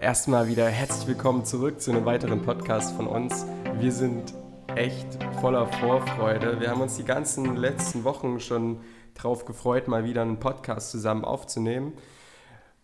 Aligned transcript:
Erstmal 0.00 0.46
wieder 0.46 0.68
herzlich 0.68 1.08
willkommen 1.08 1.44
zurück 1.44 1.80
zu 1.80 1.90
einem 1.90 2.04
weiteren 2.04 2.40
Podcast 2.42 2.94
von 2.94 3.08
uns. 3.08 3.44
Wir 3.80 3.90
sind 3.90 4.32
echt 4.76 5.18
voller 5.40 5.66
Vorfreude. 5.66 6.60
Wir 6.60 6.70
haben 6.70 6.80
uns 6.80 6.96
die 6.96 7.04
ganzen 7.04 7.56
letzten 7.56 8.04
Wochen 8.04 8.38
schon 8.38 8.80
darauf 9.14 9.44
gefreut, 9.44 9.88
mal 9.88 10.04
wieder 10.04 10.22
einen 10.22 10.38
Podcast 10.38 10.92
zusammen 10.92 11.24
aufzunehmen. 11.24 11.94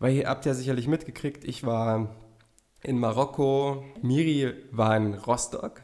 Weil 0.00 0.14
ihr 0.14 0.28
habt 0.28 0.44
ja 0.44 0.54
sicherlich 0.54 0.88
mitgekriegt, 0.88 1.44
ich 1.44 1.64
war 1.64 2.08
in 2.82 2.98
Marokko, 2.98 3.84
Miri 4.02 4.52
war 4.72 4.96
in 4.96 5.14
Rostock. 5.14 5.82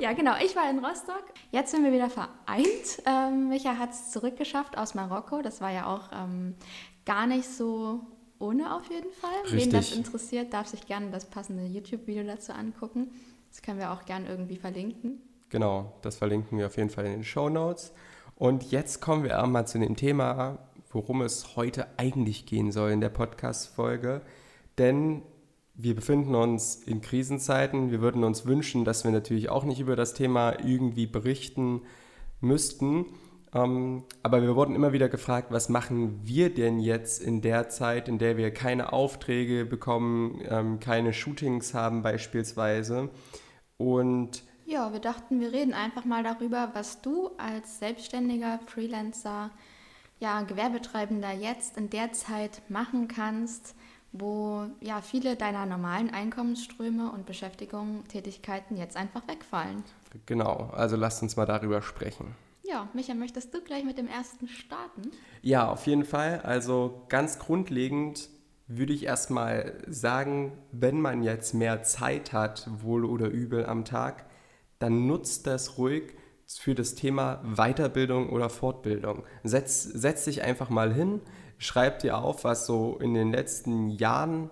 Ja, 0.00 0.14
genau, 0.14 0.32
ich 0.44 0.56
war 0.56 0.68
in 0.68 0.84
Rostock. 0.84 1.22
Jetzt 1.52 1.70
sind 1.70 1.84
wir 1.84 1.92
wieder 1.92 2.10
vereint. 2.10 3.02
Ähm, 3.06 3.50
Micha 3.50 3.78
hat 3.78 3.90
es 3.90 4.10
zurückgeschafft 4.10 4.76
aus 4.76 4.96
Marokko. 4.96 5.42
Das 5.42 5.60
war 5.60 5.70
ja 5.70 5.86
auch 5.86 6.10
ähm, 6.12 6.56
gar 7.04 7.28
nicht 7.28 7.48
so 7.48 8.00
ohne 8.38 8.74
auf 8.74 8.88
jeden 8.90 9.12
Fall. 9.12 9.30
Richtig. 9.44 9.66
Wen 9.66 9.70
das 9.70 9.92
interessiert, 9.92 10.52
darf 10.52 10.68
sich 10.68 10.86
gerne 10.86 11.10
das 11.10 11.24
passende 11.24 11.64
YouTube-Video 11.64 12.24
dazu 12.24 12.52
angucken. 12.52 13.10
Das 13.50 13.62
können 13.62 13.78
wir 13.78 13.92
auch 13.92 14.04
gerne 14.04 14.28
irgendwie 14.28 14.56
verlinken. 14.56 15.20
Genau, 15.48 15.92
das 16.02 16.16
verlinken 16.16 16.58
wir 16.58 16.66
auf 16.66 16.76
jeden 16.76 16.90
Fall 16.90 17.06
in 17.06 17.12
den 17.12 17.24
Show 17.24 17.48
Notes. 17.48 17.92
Und 18.34 18.70
jetzt 18.70 19.00
kommen 19.00 19.24
wir 19.24 19.42
einmal 19.42 19.66
zu 19.66 19.78
dem 19.78 19.96
Thema, 19.96 20.58
worum 20.90 21.22
es 21.22 21.56
heute 21.56 21.86
eigentlich 21.98 22.46
gehen 22.46 22.72
soll 22.72 22.90
in 22.90 23.00
der 23.00 23.08
Podcast-Folge. 23.08 24.22
Denn 24.76 25.22
wir 25.74 25.94
befinden 25.94 26.34
uns 26.34 26.76
in 26.76 27.00
Krisenzeiten. 27.00 27.90
Wir 27.90 28.00
würden 28.00 28.24
uns 28.24 28.46
wünschen, 28.46 28.84
dass 28.84 29.04
wir 29.04 29.10
natürlich 29.10 29.48
auch 29.48 29.64
nicht 29.64 29.80
über 29.80 29.96
das 29.96 30.14
Thema 30.14 30.58
irgendwie 30.64 31.06
berichten 31.06 31.82
müssten. 32.40 33.06
Ähm, 33.56 34.04
aber 34.22 34.42
wir 34.42 34.54
wurden 34.54 34.74
immer 34.74 34.92
wieder 34.92 35.08
gefragt, 35.08 35.48
was 35.50 35.68
machen 35.68 36.20
wir 36.22 36.52
denn 36.52 36.78
jetzt 36.78 37.22
in 37.22 37.40
der 37.40 37.68
Zeit, 37.70 38.08
in 38.08 38.18
der 38.18 38.36
wir 38.36 38.52
keine 38.52 38.92
Aufträge 38.92 39.64
bekommen, 39.64 40.42
ähm, 40.48 40.78
keine 40.78 41.14
Shootings 41.14 41.72
haben 41.72 42.02
beispielsweise. 42.02 43.08
Und 43.78 44.42
ja, 44.66 44.92
wir 44.92 45.00
dachten, 45.00 45.40
wir 45.40 45.52
reden 45.52 45.72
einfach 45.72 46.04
mal 46.04 46.22
darüber, 46.22 46.70
was 46.74 47.00
du 47.00 47.30
als 47.38 47.78
selbstständiger 47.78 48.58
Freelancer, 48.66 49.50
ja, 50.18 50.42
Gewerbetreibender 50.42 51.32
jetzt 51.32 51.76
in 51.78 51.88
der 51.88 52.12
Zeit 52.12 52.62
machen 52.68 53.06
kannst, 53.08 53.74
wo 54.12 54.66
ja 54.80 55.00
viele 55.00 55.36
deiner 55.36 55.66
normalen 55.66 56.10
Einkommensströme 56.10 57.10
und 57.10 57.26
Beschäftigungen, 57.26 58.06
Tätigkeiten 58.08 58.76
jetzt 58.76 58.96
einfach 58.96 59.26
wegfallen. 59.28 59.84
Genau, 60.26 60.70
also 60.72 60.96
lasst 60.96 61.22
uns 61.22 61.36
mal 61.36 61.46
darüber 61.46 61.80
sprechen. 61.80 62.34
Ja, 62.68 62.88
Micha, 62.94 63.14
möchtest 63.14 63.54
du 63.54 63.60
gleich 63.60 63.84
mit 63.84 63.96
dem 63.96 64.08
ersten 64.08 64.48
starten? 64.48 65.12
Ja, 65.42 65.68
auf 65.68 65.86
jeden 65.86 66.04
Fall. 66.04 66.40
Also 66.40 67.04
ganz 67.08 67.38
grundlegend 67.38 68.28
würde 68.66 68.92
ich 68.92 69.04
erstmal 69.04 69.84
sagen, 69.86 70.58
wenn 70.72 71.00
man 71.00 71.22
jetzt 71.22 71.54
mehr 71.54 71.84
Zeit 71.84 72.32
hat, 72.32 72.68
wohl 72.82 73.04
oder 73.04 73.28
übel 73.28 73.66
am 73.66 73.84
Tag, 73.84 74.26
dann 74.80 75.06
nutzt 75.06 75.46
das 75.46 75.78
ruhig 75.78 76.14
für 76.46 76.74
das 76.74 76.94
Thema 76.94 77.42
Weiterbildung 77.44 78.30
oder 78.30 78.50
Fortbildung. 78.50 79.24
Setz, 79.44 79.84
setz 79.84 80.24
dich 80.24 80.42
einfach 80.42 80.68
mal 80.68 80.92
hin, 80.92 81.20
schreib 81.58 82.00
dir 82.00 82.18
auf, 82.18 82.44
was 82.44 82.66
so 82.66 82.98
in 82.98 83.14
den 83.14 83.32
letzten 83.32 83.90
Jahren 83.90 84.50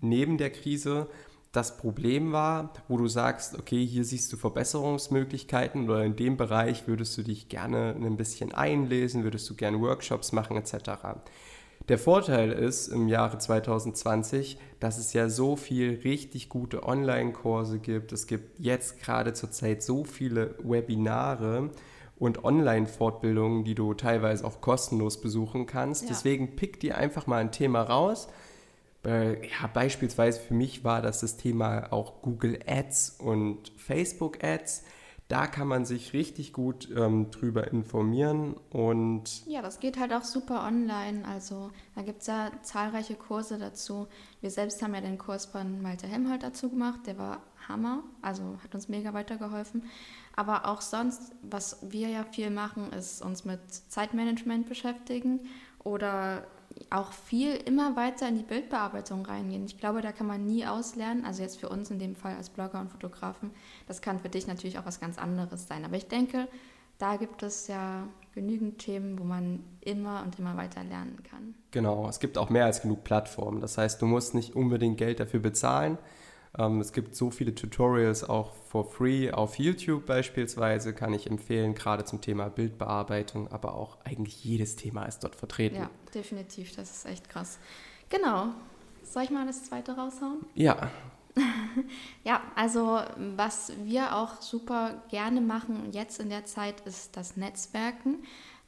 neben 0.00 0.38
der 0.38 0.50
Krise 0.50 1.08
das 1.52 1.78
Problem 1.78 2.32
war, 2.32 2.72
wo 2.88 2.98
du 2.98 3.08
sagst, 3.08 3.58
okay, 3.58 3.84
hier 3.84 4.04
siehst 4.04 4.32
du 4.32 4.36
Verbesserungsmöglichkeiten 4.36 5.88
oder 5.88 6.04
in 6.04 6.16
dem 6.16 6.36
Bereich 6.36 6.86
würdest 6.86 7.16
du 7.16 7.22
dich 7.22 7.48
gerne 7.48 7.94
ein 7.96 8.16
bisschen 8.16 8.52
einlesen, 8.52 9.24
würdest 9.24 9.48
du 9.48 9.54
gerne 9.54 9.80
Workshops 9.80 10.32
machen 10.32 10.56
etc. 10.56 10.90
Der 11.88 11.98
Vorteil 11.98 12.52
ist 12.52 12.88
im 12.88 13.08
Jahre 13.08 13.38
2020, 13.38 14.58
dass 14.78 14.98
es 14.98 15.14
ja 15.14 15.30
so 15.30 15.56
viel 15.56 16.00
richtig 16.04 16.50
gute 16.50 16.82
Online-Kurse 16.82 17.78
gibt. 17.78 18.12
Es 18.12 18.26
gibt 18.26 18.58
jetzt 18.58 19.00
gerade 19.00 19.32
zurzeit 19.32 19.82
so 19.82 20.04
viele 20.04 20.54
Webinare 20.62 21.70
und 22.18 22.44
Online-Fortbildungen, 22.44 23.64
die 23.64 23.74
du 23.74 23.94
teilweise 23.94 24.44
auch 24.44 24.60
kostenlos 24.60 25.22
besuchen 25.22 25.64
kannst. 25.64 26.02
Ja. 26.02 26.08
Deswegen 26.10 26.56
pick 26.56 26.78
dir 26.80 26.98
einfach 26.98 27.26
mal 27.26 27.38
ein 27.38 27.52
Thema 27.52 27.80
raus 27.82 28.28
ja, 29.04 29.66
beispielsweise 29.72 30.40
für 30.40 30.54
mich 30.54 30.84
war 30.84 31.02
das 31.02 31.20
das 31.20 31.36
Thema 31.36 31.92
auch 31.92 32.22
Google 32.22 32.58
Ads 32.66 33.16
und 33.20 33.72
Facebook 33.76 34.42
Ads. 34.42 34.84
Da 35.28 35.46
kann 35.46 35.68
man 35.68 35.84
sich 35.84 36.14
richtig 36.14 36.54
gut 36.54 36.88
ähm, 36.96 37.30
drüber 37.30 37.70
informieren 37.70 38.54
und. 38.70 39.46
Ja, 39.46 39.60
das 39.60 39.78
geht 39.78 39.98
halt 39.98 40.14
auch 40.14 40.24
super 40.24 40.66
online. 40.66 41.22
Also 41.26 41.70
da 41.94 42.00
gibt 42.00 42.22
es 42.22 42.28
ja 42.28 42.50
zahlreiche 42.62 43.14
Kurse 43.14 43.58
dazu. 43.58 44.08
Wir 44.40 44.50
selbst 44.50 44.82
haben 44.82 44.94
ja 44.94 45.02
den 45.02 45.18
Kurs 45.18 45.44
von 45.44 45.82
Malte 45.82 46.06
Helmholt 46.06 46.42
dazu 46.42 46.70
gemacht, 46.70 47.00
der 47.06 47.18
war 47.18 47.42
Hammer, 47.68 48.02
also 48.22 48.58
hat 48.64 48.74
uns 48.74 48.88
mega 48.88 49.12
weitergeholfen. 49.12 49.84
Aber 50.34 50.66
auch 50.66 50.80
sonst, 50.80 51.34
was 51.42 51.78
wir 51.82 52.08
ja 52.08 52.24
viel 52.24 52.50
machen, 52.50 52.92
ist 52.92 53.20
uns 53.20 53.44
mit 53.44 53.60
Zeitmanagement 53.70 54.66
beschäftigen 54.66 55.40
oder 55.84 56.46
auch 56.90 57.12
viel 57.12 57.54
immer 57.54 57.96
weiter 57.96 58.28
in 58.28 58.36
die 58.36 58.42
Bildbearbeitung 58.42 59.24
reingehen. 59.26 59.64
Ich 59.66 59.78
glaube, 59.78 60.00
da 60.00 60.12
kann 60.12 60.26
man 60.26 60.44
nie 60.44 60.66
auslernen. 60.66 61.24
Also 61.24 61.42
jetzt 61.42 61.58
für 61.58 61.68
uns 61.68 61.90
in 61.90 61.98
dem 61.98 62.14
Fall 62.14 62.36
als 62.36 62.50
Blogger 62.50 62.80
und 62.80 62.90
Fotografen. 62.90 63.50
Das 63.86 64.00
kann 64.00 64.20
für 64.20 64.28
dich 64.28 64.46
natürlich 64.46 64.78
auch 64.78 64.86
was 64.86 65.00
ganz 65.00 65.18
anderes 65.18 65.66
sein. 65.66 65.84
Aber 65.84 65.96
ich 65.96 66.08
denke, 66.08 66.48
da 66.98 67.16
gibt 67.16 67.42
es 67.42 67.68
ja 67.68 68.08
genügend 68.34 68.78
Themen, 68.78 69.18
wo 69.18 69.24
man 69.24 69.64
immer 69.80 70.22
und 70.24 70.38
immer 70.38 70.56
weiter 70.56 70.82
lernen 70.84 71.22
kann. 71.28 71.54
Genau, 71.70 72.08
es 72.08 72.20
gibt 72.20 72.38
auch 72.38 72.50
mehr 72.50 72.64
als 72.64 72.82
genug 72.82 73.04
Plattformen. 73.04 73.60
Das 73.60 73.78
heißt, 73.78 74.00
du 74.00 74.06
musst 74.06 74.34
nicht 74.34 74.56
unbedingt 74.56 74.98
Geld 74.98 75.20
dafür 75.20 75.40
bezahlen. 75.40 75.98
Ähm, 76.56 76.80
es 76.80 76.92
gibt 76.92 77.14
so 77.14 77.30
viele 77.30 77.54
Tutorials 77.54 78.28
auch 78.28 78.52
for 78.54 78.84
free 78.84 79.30
auf 79.30 79.58
YouTube 79.58 80.06
beispielsweise, 80.06 80.94
kann 80.94 81.12
ich 81.12 81.28
empfehlen, 81.28 81.74
gerade 81.74 82.04
zum 82.04 82.20
Thema 82.20 82.48
Bildbearbeitung, 82.48 83.50
aber 83.50 83.74
auch 83.74 83.98
eigentlich 84.04 84.44
jedes 84.44 84.76
Thema 84.76 85.04
ist 85.04 85.20
dort 85.20 85.36
vertreten. 85.36 85.76
Ja, 85.76 85.90
definitiv, 86.14 86.74
das 86.76 86.90
ist 86.90 87.06
echt 87.06 87.28
krass. 87.28 87.58
Genau. 88.08 88.48
Soll 89.02 89.24
ich 89.24 89.30
mal 89.30 89.46
das 89.46 89.64
zweite 89.64 89.92
raushauen? 89.92 90.44
Ja. 90.54 90.90
ja, 92.24 92.42
also 92.54 93.00
was 93.36 93.72
wir 93.84 94.16
auch 94.16 94.42
super 94.42 95.02
gerne 95.08 95.40
machen 95.40 95.92
jetzt 95.92 96.20
in 96.20 96.30
der 96.30 96.44
Zeit 96.44 96.80
ist 96.80 97.16
das 97.16 97.36
Netzwerken. 97.36 98.18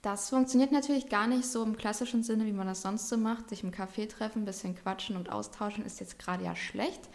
Das 0.02 0.30
funktioniert 0.30 0.72
natürlich 0.72 1.10
gar 1.10 1.26
nicht 1.26 1.44
so 1.44 1.62
im 1.62 1.76
klassischen 1.76 2.22
Sinne, 2.22 2.47
wie 2.47 2.52
man 2.52 2.66
das 2.66 2.80
sonst 2.80 3.08
so 3.08 3.18
macht. 3.18 3.50
Sich 3.50 3.62
im 3.62 3.70
Café 3.70 4.08
treffen, 4.08 4.42
ein 4.42 4.44
bisschen 4.47 4.74
quatschen 4.74 5.16
und 5.16 5.30
austauschen 5.30 5.84
ist 5.84 6.00
jetzt 6.00 6.18
gerade 6.18 6.42
ja 6.42 6.56
schlecht. 6.56 7.10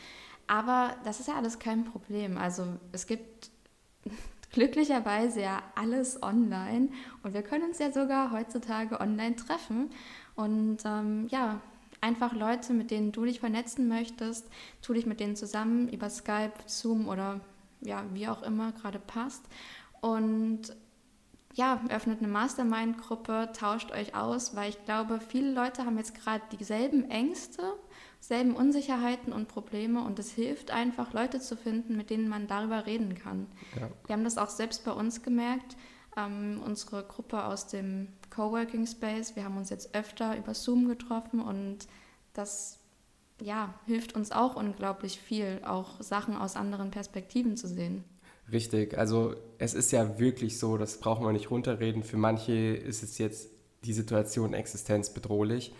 Aber 0.47 0.95
das 1.03 1.19
ist 1.19 1.27
ja 1.27 1.35
alles 1.35 1.59
kein 1.59 1.85
Problem. 1.85 2.37
Also 2.37 2.65
es 2.91 3.07
gibt 3.07 3.49
glücklicherweise 4.51 5.41
ja 5.41 5.63
alles 5.75 6.21
online 6.21 6.89
und 7.23 7.33
wir 7.33 7.41
können 7.41 7.65
uns 7.65 7.79
ja 7.79 7.91
sogar 7.91 8.31
heutzutage 8.31 8.99
online 8.99 9.35
treffen. 9.35 9.89
Und 10.35 10.79
ähm, 10.85 11.27
ja, 11.29 11.61
einfach 12.01 12.33
Leute, 12.33 12.73
mit 12.73 12.91
denen 12.91 13.11
du 13.11 13.25
dich 13.25 13.39
vernetzen 13.39 13.87
möchtest, 13.87 14.47
tu 14.81 14.93
dich 14.93 15.05
mit 15.05 15.19
denen 15.19 15.35
zusammen 15.35 15.89
über 15.89 16.09
Skype, 16.09 16.53
Zoom 16.67 17.07
oder 17.07 17.41
ja, 17.81 18.03
wie 18.13 18.27
auch 18.27 18.43
immer 18.43 18.71
gerade 18.73 18.99
passt. 18.99 19.43
Und 20.01 20.75
ja, 21.53 21.81
öffnet 21.89 22.19
eine 22.19 22.27
Mastermind-Gruppe, 22.27 23.51
tauscht 23.57 23.91
euch 23.91 24.13
aus, 24.13 24.55
weil 24.55 24.69
ich 24.69 24.85
glaube, 24.85 25.19
viele 25.19 25.51
Leute 25.53 25.85
haben 25.85 25.97
jetzt 25.97 26.13
gerade 26.15 26.43
dieselben 26.57 27.09
Ängste 27.09 27.61
selben 28.27 28.55
Unsicherheiten 28.55 29.31
und 29.31 29.47
Probleme 29.47 30.03
und 30.03 30.17
es 30.17 30.31
hilft 30.31 30.71
einfach, 30.71 31.13
Leute 31.13 31.39
zu 31.39 31.55
finden, 31.55 31.95
mit 31.95 32.09
denen 32.09 32.27
man 32.27 32.47
darüber 32.47 32.87
reden 32.87 33.13
kann. 33.13 33.45
Ja. 33.79 33.89
Wir 34.07 34.13
haben 34.13 34.23
das 34.23 34.39
auch 34.39 34.49
selbst 34.49 34.83
bei 34.83 34.91
uns 34.91 35.21
gemerkt. 35.21 35.77
Ähm, 36.17 36.59
unsere 36.65 37.03
Gruppe 37.03 37.43
aus 37.43 37.67
dem 37.67 38.07
Coworking 38.31 38.87
Space, 38.87 39.35
wir 39.35 39.43
haben 39.43 39.57
uns 39.57 39.69
jetzt 39.69 39.93
öfter 39.93 40.37
über 40.37 40.55
Zoom 40.55 40.87
getroffen 40.87 41.39
und 41.39 41.87
das 42.33 42.79
ja, 43.41 43.75
hilft 43.85 44.15
uns 44.15 44.31
auch 44.31 44.55
unglaublich 44.55 45.19
viel, 45.19 45.61
auch 45.63 46.01
Sachen 46.01 46.35
aus 46.35 46.55
anderen 46.55 46.89
Perspektiven 46.89 47.57
zu 47.57 47.67
sehen. 47.67 48.03
Richtig, 48.51 48.97
also 48.97 49.35
es 49.57 49.73
ist 49.73 49.91
ja 49.91 50.17
wirklich 50.17 50.57
so, 50.57 50.77
das 50.77 50.99
braucht 50.99 51.21
man 51.21 51.33
nicht 51.33 51.51
runterreden. 51.51 52.03
Für 52.03 52.17
manche 52.17 52.53
ist 52.53 53.03
es 53.03 53.17
jetzt 53.17 53.49
die 53.83 53.93
Situation 53.93 54.53
existenzbedrohlich. 54.53 55.73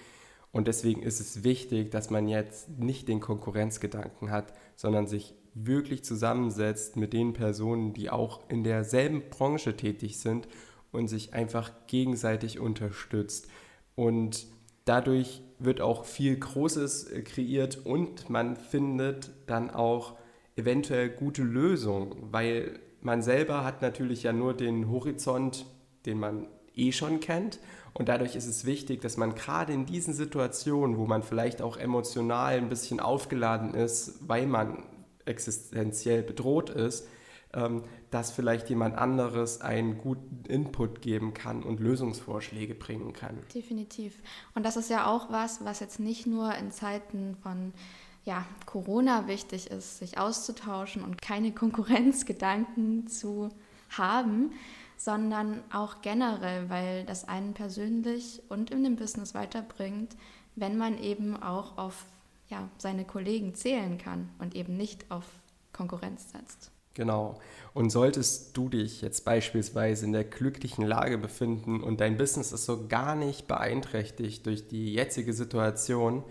Und 0.56 0.70
deswegen 0.70 1.04
ist 1.04 1.20
es 1.20 1.44
wichtig, 1.44 1.92
dass 1.92 2.10
man 2.10 2.30
jetzt 2.30 2.80
nicht 2.80 3.10
den 3.10 3.20
Konkurrenzgedanken 3.20 4.32
hat, 4.32 4.54
sondern 4.78 5.06
sich 5.06 5.34
wirklich 5.54 6.06
zusammensetzt 6.06 6.96
mit 6.96 7.12
den 7.12 7.34
Personen, 7.34 7.92
die 7.92 8.10
auch 8.10 8.40
in 8.48 8.64
derselben 8.64 9.24
Branche 9.30 9.76
tätig 9.76 10.18
sind 10.18 10.48
und 10.94 11.10
sich 11.10 11.34
einfach 11.34 11.74
gegenseitig 11.88 12.62
unterstützt. 12.62 13.50
Und 13.96 14.48
dadurch 14.86 15.42
wird 15.60 15.82
auch 15.82 16.06
viel 16.06 16.38
Großes 16.38 17.12
äh, 17.12 17.22
kreiert 17.24 17.86
und 17.86 18.30
man 18.30 18.56
findet 18.56 19.32
dann 19.48 19.70
auch 19.70 20.16
eventuell 20.56 21.10
gute 21.10 21.44
Lösungen, 21.44 22.16
weil 22.32 22.80
man 23.02 23.22
selber 23.22 23.66
hat 23.66 23.82
natürlich 23.82 24.24
ja 24.24 24.32
nur 24.32 24.54
den 24.54 24.90
Horizont, 24.90 25.66
den 26.06 26.18
man 26.18 26.48
eh 26.76 26.92
schon 26.92 27.20
kennt 27.20 27.60
Und 27.94 28.10
dadurch 28.10 28.36
ist 28.36 28.46
es 28.46 28.66
wichtig, 28.66 29.02
dass 29.02 29.18
man 29.18 29.36
gerade 29.36 29.74
in 29.74 29.86
diesen 29.86 30.14
Situationen, 30.14 30.98
wo 30.98 31.06
man 31.06 31.24
vielleicht 31.24 31.62
auch 31.62 31.78
emotional 31.78 32.56
ein 32.56 32.70
bisschen 32.70 33.00
aufgeladen 33.00 33.74
ist, 33.74 34.28
weil 34.28 34.48
man 34.48 34.84
existenziell 35.26 36.22
bedroht 36.22 36.70
ist, 36.70 37.08
ähm, 37.54 37.84
dass 38.12 38.32
vielleicht 38.32 38.70
jemand 38.70 38.98
anderes 38.98 39.62
einen 39.62 39.98
guten 39.98 40.44
Input 40.46 41.02
geben 41.02 41.34
kann 41.34 41.64
und 41.64 41.80
Lösungsvorschläge 41.80 42.76
bringen 42.76 43.14
kann. 43.14 43.38
Definitiv. 43.54 44.18
Und 44.54 44.66
das 44.66 44.78
ist 44.78 44.90
ja 44.90 45.08
auch 45.08 45.32
was, 45.32 45.64
was 45.64 45.80
jetzt 45.80 46.00
nicht 46.00 46.28
nur 46.28 46.54
in 46.56 46.72
Zeiten 46.72 47.38
von 47.42 47.74
ja, 48.26 48.46
Corona 48.66 49.28
wichtig 49.28 49.72
ist, 49.72 50.00
sich 50.00 50.18
auszutauschen 50.18 51.04
und 51.04 51.22
keine 51.22 51.52
Konkurrenzgedanken 51.54 53.08
zu 53.08 53.50
haben, 53.90 54.52
sondern 54.98 55.64
auch 55.72 56.02
generell, 56.02 56.70
weil 56.70 57.06
das 57.06 57.28
einen 57.28 57.54
persönlich 57.54 58.42
und 58.50 58.72
in 58.72 58.84
dem 58.84 58.96
Business 58.96 59.34
weiterbringt, 59.34 60.16
wenn 60.56 60.78
man 60.78 60.98
eben 60.98 61.42
auch 61.42 61.78
auf 61.78 62.06
ja, 62.50 62.70
seine 62.78 63.06
Kollegen 63.06 63.56
zählen 63.56 63.98
kann 63.98 64.30
und 64.40 64.56
eben 64.56 64.78
nicht 64.78 65.10
auf 65.10 65.26
Konkurrenz 65.74 66.32
setzt. 66.32 66.72
Genau. 66.94 67.38
Und 67.74 67.90
solltest 67.90 68.56
du 68.56 68.70
dich 68.70 69.02
jetzt 69.02 69.26
beispielsweise 69.26 70.06
in 70.06 70.14
der 70.14 70.24
glücklichen 70.24 70.86
Lage 70.86 71.18
befinden 71.18 71.84
und 71.84 72.00
dein 72.00 72.18
Business 72.18 72.54
ist 72.54 72.66
so 72.66 72.88
gar 72.88 73.16
nicht 73.16 73.48
beeinträchtigt 73.48 74.46
durch 74.46 74.70
die 74.70 74.94
jetzige 74.94 75.34
Situation, 75.34 76.24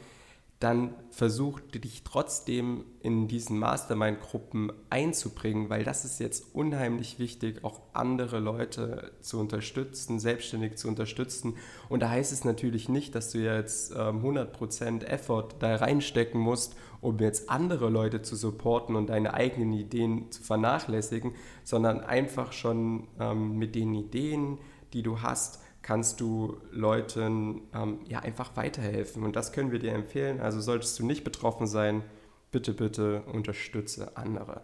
dann 0.64 0.94
versuch 1.10 1.60
dich 1.60 2.04
trotzdem 2.04 2.86
in 3.00 3.28
diesen 3.28 3.58
Mastermind-Gruppen 3.58 4.72
einzubringen, 4.88 5.68
weil 5.68 5.84
das 5.84 6.06
ist 6.06 6.20
jetzt 6.20 6.54
unheimlich 6.54 7.18
wichtig, 7.18 7.62
auch 7.64 7.82
andere 7.92 8.40
Leute 8.40 9.12
zu 9.20 9.38
unterstützen, 9.38 10.18
selbstständig 10.18 10.76
zu 10.76 10.88
unterstützen. 10.88 11.56
Und 11.90 12.00
da 12.00 12.08
heißt 12.08 12.32
es 12.32 12.46
natürlich 12.46 12.88
nicht, 12.88 13.14
dass 13.14 13.30
du 13.30 13.40
jetzt 13.40 13.92
ähm, 13.92 14.24
100% 14.24 15.04
Effort 15.04 15.50
da 15.58 15.76
reinstecken 15.76 16.40
musst, 16.40 16.76
um 17.02 17.18
jetzt 17.18 17.50
andere 17.50 17.90
Leute 17.90 18.22
zu 18.22 18.34
supporten 18.34 18.96
und 18.96 19.10
deine 19.10 19.34
eigenen 19.34 19.74
Ideen 19.74 20.30
zu 20.32 20.42
vernachlässigen, 20.42 21.32
sondern 21.62 22.00
einfach 22.00 22.52
schon 22.52 23.06
ähm, 23.20 23.58
mit 23.58 23.74
den 23.74 23.94
Ideen, 23.94 24.56
die 24.94 25.02
du 25.02 25.20
hast, 25.20 25.60
kannst 25.84 26.18
du 26.20 26.56
Leuten 26.72 27.60
ähm, 27.74 28.00
ja 28.08 28.20
einfach 28.20 28.56
weiterhelfen. 28.56 29.22
Und 29.22 29.36
das 29.36 29.52
können 29.52 29.70
wir 29.70 29.78
dir 29.78 29.92
empfehlen. 29.92 30.40
Also 30.40 30.60
solltest 30.60 30.98
du 30.98 31.04
nicht 31.04 31.24
betroffen 31.24 31.66
sein, 31.66 32.02
bitte, 32.50 32.72
bitte 32.72 33.22
unterstütze 33.32 34.16
andere. 34.16 34.62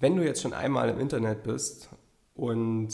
Wenn 0.00 0.16
du 0.16 0.24
jetzt 0.24 0.42
schon 0.42 0.52
einmal 0.52 0.88
im 0.88 0.98
Internet 0.98 1.44
bist 1.44 1.88
und 2.34 2.92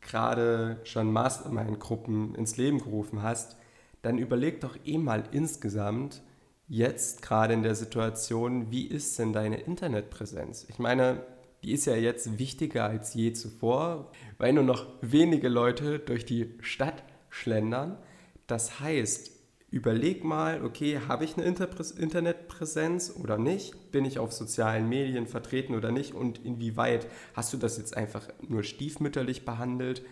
gerade 0.00 0.80
schon 0.84 1.12
Mastermind-Gruppen 1.12 2.36
ins 2.36 2.56
Leben 2.56 2.78
gerufen 2.78 3.22
hast, 3.22 3.56
dann 4.02 4.16
überleg 4.16 4.60
doch 4.60 4.76
eh 4.84 4.96
mal 4.96 5.24
insgesamt, 5.32 6.22
jetzt 6.68 7.20
gerade 7.20 7.54
in 7.54 7.64
der 7.64 7.74
Situation, 7.74 8.70
wie 8.70 8.86
ist 8.86 9.18
denn 9.18 9.32
deine 9.32 9.56
Internetpräsenz? 9.56 10.66
Ich 10.68 10.78
meine, 10.78 11.20
die 11.62 11.72
ist 11.72 11.86
ja 11.86 11.96
jetzt 11.96 12.38
wichtiger 12.38 12.84
als 12.84 13.14
je 13.14 13.32
zuvor, 13.32 14.12
weil 14.38 14.52
nur 14.52 14.64
noch 14.64 14.86
wenige 15.00 15.48
Leute 15.48 15.98
durch 15.98 16.24
die 16.24 16.54
Stadt 16.60 17.02
schlendern. 17.28 17.98
Das 18.46 18.80
heißt, 18.80 19.32
überleg 19.70 20.24
mal, 20.24 20.64
okay, 20.64 21.00
habe 21.08 21.24
ich 21.24 21.36
eine 21.36 21.44
Internetpräsenz 21.44 23.14
oder 23.20 23.38
nicht? 23.38 23.90
Bin 23.90 24.04
ich 24.04 24.18
auf 24.18 24.32
sozialen 24.32 24.88
Medien 24.88 25.26
vertreten 25.26 25.74
oder 25.74 25.90
nicht? 25.90 26.14
Und 26.14 26.44
inwieweit 26.44 27.06
hast 27.34 27.52
du 27.52 27.56
das 27.56 27.78
jetzt 27.78 27.96
einfach 27.96 28.28
nur 28.46 28.62
stiefmütterlich 28.62 29.44
behandelt 29.44 30.02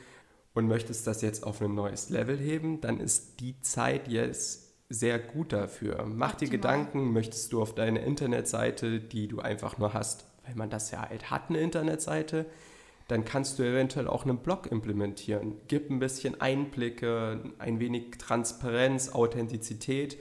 und 0.54 0.66
möchtest 0.66 1.06
das 1.06 1.22
jetzt 1.22 1.44
auf 1.44 1.60
ein 1.60 1.74
neues 1.74 2.10
Level 2.10 2.36
heben? 2.36 2.80
Dann 2.80 3.00
ist 3.00 3.40
die 3.40 3.60
Zeit 3.60 4.08
jetzt 4.08 4.74
sehr 4.88 5.18
gut 5.18 5.52
dafür. 5.52 6.04
Mach 6.06 6.34
dir 6.34 6.48
Gedanken, 6.48 7.12
möchtest 7.12 7.52
du 7.52 7.62
auf 7.62 7.74
deine 7.74 8.04
Internetseite, 8.04 9.00
die 9.00 9.28
du 9.28 9.40
einfach 9.40 9.78
nur 9.78 9.94
hast, 9.94 10.26
weil 10.46 10.54
man 10.54 10.70
das 10.70 10.90
ja 10.90 11.08
halt 11.08 11.30
hat, 11.30 11.48
eine 11.48 11.60
Internetseite, 11.60 12.46
dann 13.08 13.24
kannst 13.24 13.58
du 13.58 13.62
eventuell 13.62 14.08
auch 14.08 14.24
einen 14.24 14.38
Blog 14.38 14.66
implementieren. 14.70 15.56
Gib 15.68 15.90
ein 15.90 15.98
bisschen 15.98 16.40
Einblicke, 16.40 17.52
ein 17.58 17.78
wenig 17.78 18.16
Transparenz, 18.18 19.10
Authentizität 19.10 20.16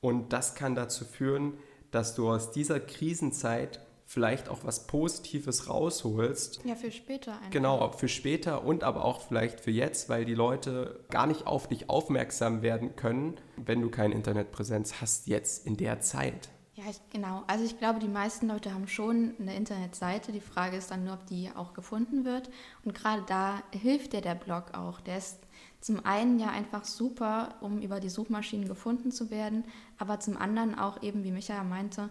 und 0.00 0.32
das 0.32 0.54
kann 0.54 0.74
dazu 0.74 1.04
führen, 1.04 1.54
dass 1.90 2.14
du 2.14 2.28
aus 2.28 2.50
dieser 2.50 2.80
Krisenzeit 2.80 3.80
vielleicht 4.06 4.48
auch 4.48 4.60
was 4.62 4.86
Positives 4.86 5.68
rausholst. 5.68 6.60
Ja, 6.64 6.76
für 6.76 6.92
später 6.92 7.32
einfach. 7.32 7.50
Genau, 7.50 7.90
für 7.90 8.08
später 8.08 8.64
und 8.64 8.84
aber 8.84 9.04
auch 9.04 9.20
vielleicht 9.20 9.60
für 9.60 9.72
jetzt, 9.72 10.08
weil 10.08 10.24
die 10.24 10.34
Leute 10.34 11.00
gar 11.10 11.26
nicht 11.26 11.46
auf 11.46 11.66
dich 11.68 11.90
aufmerksam 11.90 12.62
werden 12.62 12.94
können, 12.94 13.34
wenn 13.56 13.80
du 13.80 13.90
keine 13.90 14.14
Internetpräsenz 14.14 15.00
hast 15.00 15.26
jetzt 15.26 15.66
in 15.66 15.76
der 15.76 16.00
Zeit. 16.00 16.50
Ja, 16.76 16.84
ich, 16.90 17.00
genau. 17.08 17.42
Also 17.46 17.64
ich 17.64 17.78
glaube, 17.78 18.00
die 18.00 18.08
meisten 18.08 18.48
Leute 18.48 18.74
haben 18.74 18.86
schon 18.86 19.34
eine 19.40 19.56
Internetseite. 19.56 20.30
Die 20.30 20.42
Frage 20.42 20.76
ist 20.76 20.90
dann 20.90 21.04
nur, 21.04 21.14
ob 21.14 21.24
die 21.24 21.50
auch 21.54 21.72
gefunden 21.72 22.26
wird. 22.26 22.50
Und 22.84 22.94
gerade 22.94 23.22
da 23.26 23.62
hilft 23.72 24.12
dir 24.12 24.20
der 24.20 24.34
Blog 24.34 24.74
auch. 24.74 25.00
Der 25.00 25.16
ist 25.16 25.38
zum 25.80 26.04
einen 26.04 26.38
ja 26.38 26.48
einfach 26.50 26.84
super, 26.84 27.54
um 27.62 27.80
über 27.80 27.98
die 27.98 28.10
Suchmaschinen 28.10 28.68
gefunden 28.68 29.10
zu 29.10 29.30
werden, 29.30 29.64
aber 29.96 30.20
zum 30.20 30.36
anderen 30.36 30.78
auch 30.78 31.02
eben, 31.02 31.24
wie 31.24 31.32
Michael 31.32 31.64
meinte, 31.64 32.10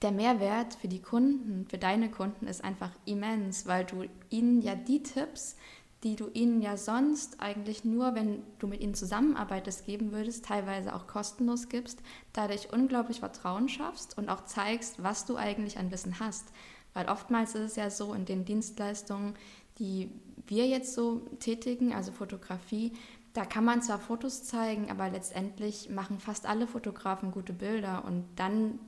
der 0.00 0.12
Mehrwert 0.12 0.74
für 0.74 0.88
die 0.88 1.02
Kunden, 1.02 1.66
für 1.68 1.78
deine 1.78 2.10
Kunden 2.10 2.46
ist 2.46 2.64
einfach 2.64 2.90
immens, 3.04 3.66
weil 3.66 3.84
du 3.84 4.04
ihnen 4.30 4.62
ja 4.62 4.74
die 4.76 5.02
Tipps, 5.02 5.56
die 6.04 6.16
du 6.16 6.28
ihnen 6.34 6.60
ja 6.60 6.76
sonst 6.76 7.40
eigentlich 7.40 7.84
nur, 7.84 8.14
wenn 8.14 8.42
du 8.58 8.66
mit 8.66 8.82
ihnen 8.82 8.94
zusammenarbeitest, 8.94 9.86
geben 9.86 10.12
würdest, 10.12 10.44
teilweise 10.44 10.94
auch 10.94 11.06
kostenlos 11.06 11.70
gibst, 11.70 12.00
dadurch 12.34 12.72
unglaublich 12.72 13.20
Vertrauen 13.20 13.70
schaffst 13.70 14.16
und 14.18 14.28
auch 14.28 14.44
zeigst, 14.44 15.02
was 15.02 15.24
du 15.24 15.36
eigentlich 15.36 15.78
an 15.78 15.90
Wissen 15.90 16.20
hast. 16.20 16.44
Weil 16.92 17.08
oftmals 17.08 17.54
ist 17.54 17.62
es 17.62 17.76
ja 17.76 17.88
so 17.88 18.12
in 18.12 18.26
den 18.26 18.44
Dienstleistungen, 18.44 19.34
die 19.78 20.10
wir 20.46 20.66
jetzt 20.68 20.94
so 20.94 21.20
tätigen, 21.40 21.94
also 21.94 22.12
Fotografie, 22.12 22.92
da 23.32 23.46
kann 23.46 23.64
man 23.64 23.82
zwar 23.82 23.98
Fotos 23.98 24.44
zeigen, 24.44 24.90
aber 24.90 25.08
letztendlich 25.08 25.88
machen 25.88 26.20
fast 26.20 26.46
alle 26.46 26.68
Fotografen 26.68 27.32
gute 27.32 27.54
Bilder 27.54 28.04
und 28.04 28.26
dann 28.36 28.78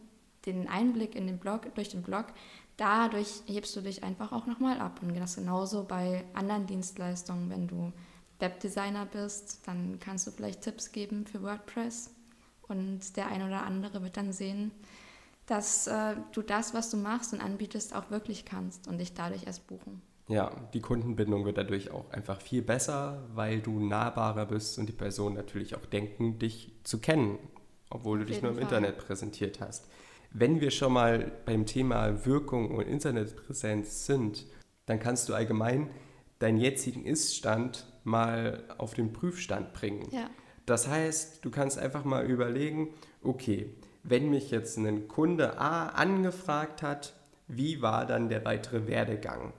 den 0.44 0.68
Einblick 0.68 1.16
in 1.16 1.26
den 1.26 1.38
Blog, 1.38 1.74
durch 1.74 1.88
den 1.88 2.02
Blog, 2.02 2.26
dadurch 2.76 3.42
hebst 3.46 3.74
du 3.76 3.80
dich 3.80 4.02
einfach 4.02 4.32
auch 4.32 4.46
nochmal 4.46 4.80
ab. 4.80 5.00
Und 5.02 5.14
das 5.16 5.36
genauso 5.36 5.84
bei 5.84 6.24
anderen 6.34 6.66
Dienstleistungen, 6.66 7.50
wenn 7.50 7.66
du 7.66 7.92
Webdesigner 8.38 9.06
bist, 9.06 9.66
dann 9.66 9.98
kannst 9.98 10.26
du 10.26 10.30
vielleicht 10.30 10.62
Tipps 10.62 10.92
geben 10.92 11.26
für 11.26 11.42
WordPress 11.42 12.10
und 12.68 13.16
der 13.16 13.28
ein 13.28 13.42
oder 13.42 13.62
andere 13.64 14.02
wird 14.02 14.16
dann 14.16 14.32
sehen, 14.32 14.72
dass 15.46 15.86
äh, 15.86 16.16
du 16.32 16.42
das, 16.42 16.74
was 16.74 16.90
du 16.90 16.96
machst 16.96 17.32
und 17.32 17.40
anbietest, 17.40 17.94
auch 17.94 18.10
wirklich 18.10 18.44
kannst 18.44 18.88
und 18.88 18.98
dich 18.98 19.14
dadurch 19.14 19.46
erst 19.46 19.66
buchen. 19.68 20.02
Ja, 20.28 20.50
die 20.74 20.80
Kundenbindung 20.80 21.44
wird 21.44 21.56
dadurch 21.56 21.92
auch 21.92 22.10
einfach 22.10 22.40
viel 22.40 22.62
besser, 22.62 23.22
weil 23.34 23.60
du 23.60 23.78
nahbarer 23.78 24.46
bist 24.46 24.76
und 24.78 24.86
die 24.86 24.92
Personen 24.92 25.36
natürlich 25.36 25.76
auch 25.76 25.86
denken, 25.86 26.40
dich 26.40 26.72
zu 26.82 26.98
kennen, 26.98 27.38
obwohl 27.90 28.18
Auf 28.18 28.26
du 28.26 28.32
dich 28.32 28.42
nur 28.42 28.50
im 28.50 28.56
Fall. 28.56 28.64
Internet 28.64 28.98
präsentiert 28.98 29.60
hast. 29.60 29.86
Wenn 30.32 30.60
wir 30.60 30.70
schon 30.70 30.92
mal 30.92 31.32
beim 31.44 31.66
Thema 31.66 32.24
Wirkung 32.26 32.70
und 32.70 32.86
Internetpräsenz 32.86 34.06
sind, 34.06 34.46
dann 34.86 35.00
kannst 35.00 35.28
du 35.28 35.34
allgemein 35.34 35.88
deinen 36.38 36.58
jetzigen 36.58 37.04
Iststand 37.04 37.86
mal 38.04 38.64
auf 38.78 38.94
den 38.94 39.12
Prüfstand 39.12 39.72
bringen. 39.72 40.08
Ja. 40.10 40.30
Das 40.66 40.88
heißt, 40.88 41.44
du 41.44 41.50
kannst 41.50 41.78
einfach 41.78 42.04
mal 42.04 42.24
überlegen, 42.24 42.88
okay, 43.22 43.70
wenn 44.02 44.30
mich 44.30 44.50
jetzt 44.50 44.76
ein 44.78 45.08
Kunde 45.08 45.58
A 45.58 45.88
angefragt 45.88 46.82
hat, 46.82 47.14
wie 47.48 47.82
war 47.82 48.06
dann 48.06 48.28
der 48.28 48.44
weitere 48.44 48.86
Werdegang? 48.86 49.52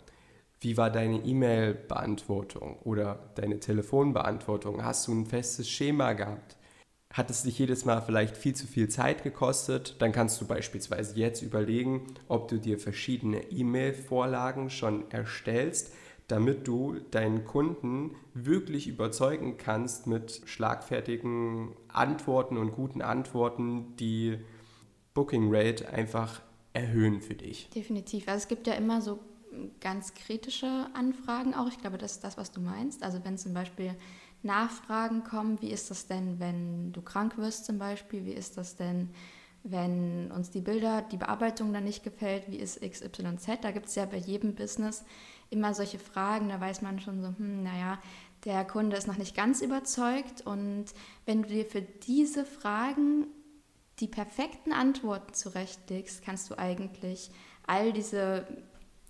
Wie 0.59 0.75
war 0.75 0.89
deine 0.89 1.19
E-Mail-Beantwortung 1.19 2.79
oder 2.79 3.31
deine 3.36 3.59
Telefonbeantwortung? 3.59 4.83
Hast 4.83 5.07
du 5.07 5.13
ein 5.13 5.25
festes 5.25 5.69
Schema 5.69 6.13
gehabt? 6.13 6.57
Hat 7.13 7.29
es 7.29 7.43
dich 7.43 7.57
jedes 7.57 7.85
Mal 7.85 8.01
vielleicht 8.01 8.37
viel 8.37 8.53
zu 8.53 8.67
viel 8.67 8.89
Zeit 8.89 9.23
gekostet? 9.23 9.95
Dann 9.99 10.11
kannst 10.11 10.39
du 10.41 10.45
beispielsweise 10.45 11.17
jetzt 11.17 11.41
überlegen, 11.41 12.05
ob 12.27 12.47
du 12.47 12.59
dir 12.59 12.79
verschiedene 12.79 13.49
E-Mail-Vorlagen 13.49 14.69
schon 14.69 15.09
erstellst, 15.09 15.93
damit 16.27 16.67
du 16.67 16.99
deinen 17.11 17.45
Kunden 17.45 18.15
wirklich 18.33 18.87
überzeugen 18.87 19.57
kannst 19.57 20.07
mit 20.07 20.41
schlagfertigen 20.45 21.69
Antworten 21.87 22.57
und 22.57 22.73
guten 22.73 23.01
Antworten, 23.01 23.95
die 23.95 24.37
Booking 25.13 25.47
Rate 25.49 25.89
einfach 25.89 26.41
erhöhen 26.73 27.21
für 27.21 27.35
dich. 27.35 27.69
Definitiv. 27.69 28.27
Also 28.27 28.39
es 28.39 28.47
gibt 28.49 28.67
ja 28.67 28.73
immer 28.73 29.01
so 29.01 29.19
ganz 29.79 30.13
kritische 30.13 30.87
Anfragen 30.93 31.55
auch. 31.55 31.67
Ich 31.67 31.79
glaube, 31.79 31.97
das 31.97 32.13
ist 32.13 32.23
das, 32.23 32.37
was 32.37 32.51
du 32.51 32.59
meinst. 32.59 33.03
Also 33.03 33.23
wenn 33.23 33.37
zum 33.37 33.53
Beispiel 33.53 33.95
Nachfragen 34.44 35.24
kommen, 35.24 35.62
wie 35.62 35.72
ist 35.72 35.91
das 35.91 36.08
denn, 36.08 36.39
wenn 36.39 36.91
du 36.94 37.01
krank 37.01 37.38
wirst 37.38 37.65
zum 37.65 37.79
Beispiel, 37.79 38.25
wie 38.25 38.34
ist 38.34 38.58
das 38.58 38.75
denn, 38.75 39.10
wenn 39.63 40.32
uns 40.32 40.50
die 40.50 40.62
Bilder, 40.62 41.01
die 41.01 41.17
Bearbeitung 41.17 41.74
dann 41.74 41.84
nicht 41.84 42.03
gefällt, 42.03 42.50
wie 42.50 42.58
ist 42.58 42.82
XYZ, 42.82 43.62
da 43.62 43.72
gibt 43.72 43.88
es 43.88 43.96
ja 43.96 44.06
bei 44.06 44.17
jedem 44.17 44.56
Business 44.56 45.03
immer 45.50 45.74
solche 45.74 46.00
Fragen, 46.00 46.50
da 46.50 46.60
weiß 46.60 46.82
man 46.82 47.00
schon 47.00 47.22
so, 47.22 47.27
hm, 47.27 47.63
naja, 47.63 48.00
der 48.46 48.65
Kunde 48.65 48.96
ist 48.98 49.08
noch 49.08 49.17
nicht 49.17 49.36
ganz 49.36 49.62
überzeugt. 49.62 50.41
Und 50.46 50.86
wenn 51.25 51.44
du 51.44 51.50
dir 51.50 51.65
für 51.65 51.82
diese 51.82 52.46
Fragen 52.46 53.27
die 54.00 54.08
perfekten 54.08 54.72
Antworten 54.74 55.34
zurechtlegst, 55.34 56.24
kannst 56.24 56.50
du 56.50 56.58
eigentlich 56.58 57.32
all 57.65 57.91
diese 57.91 58.46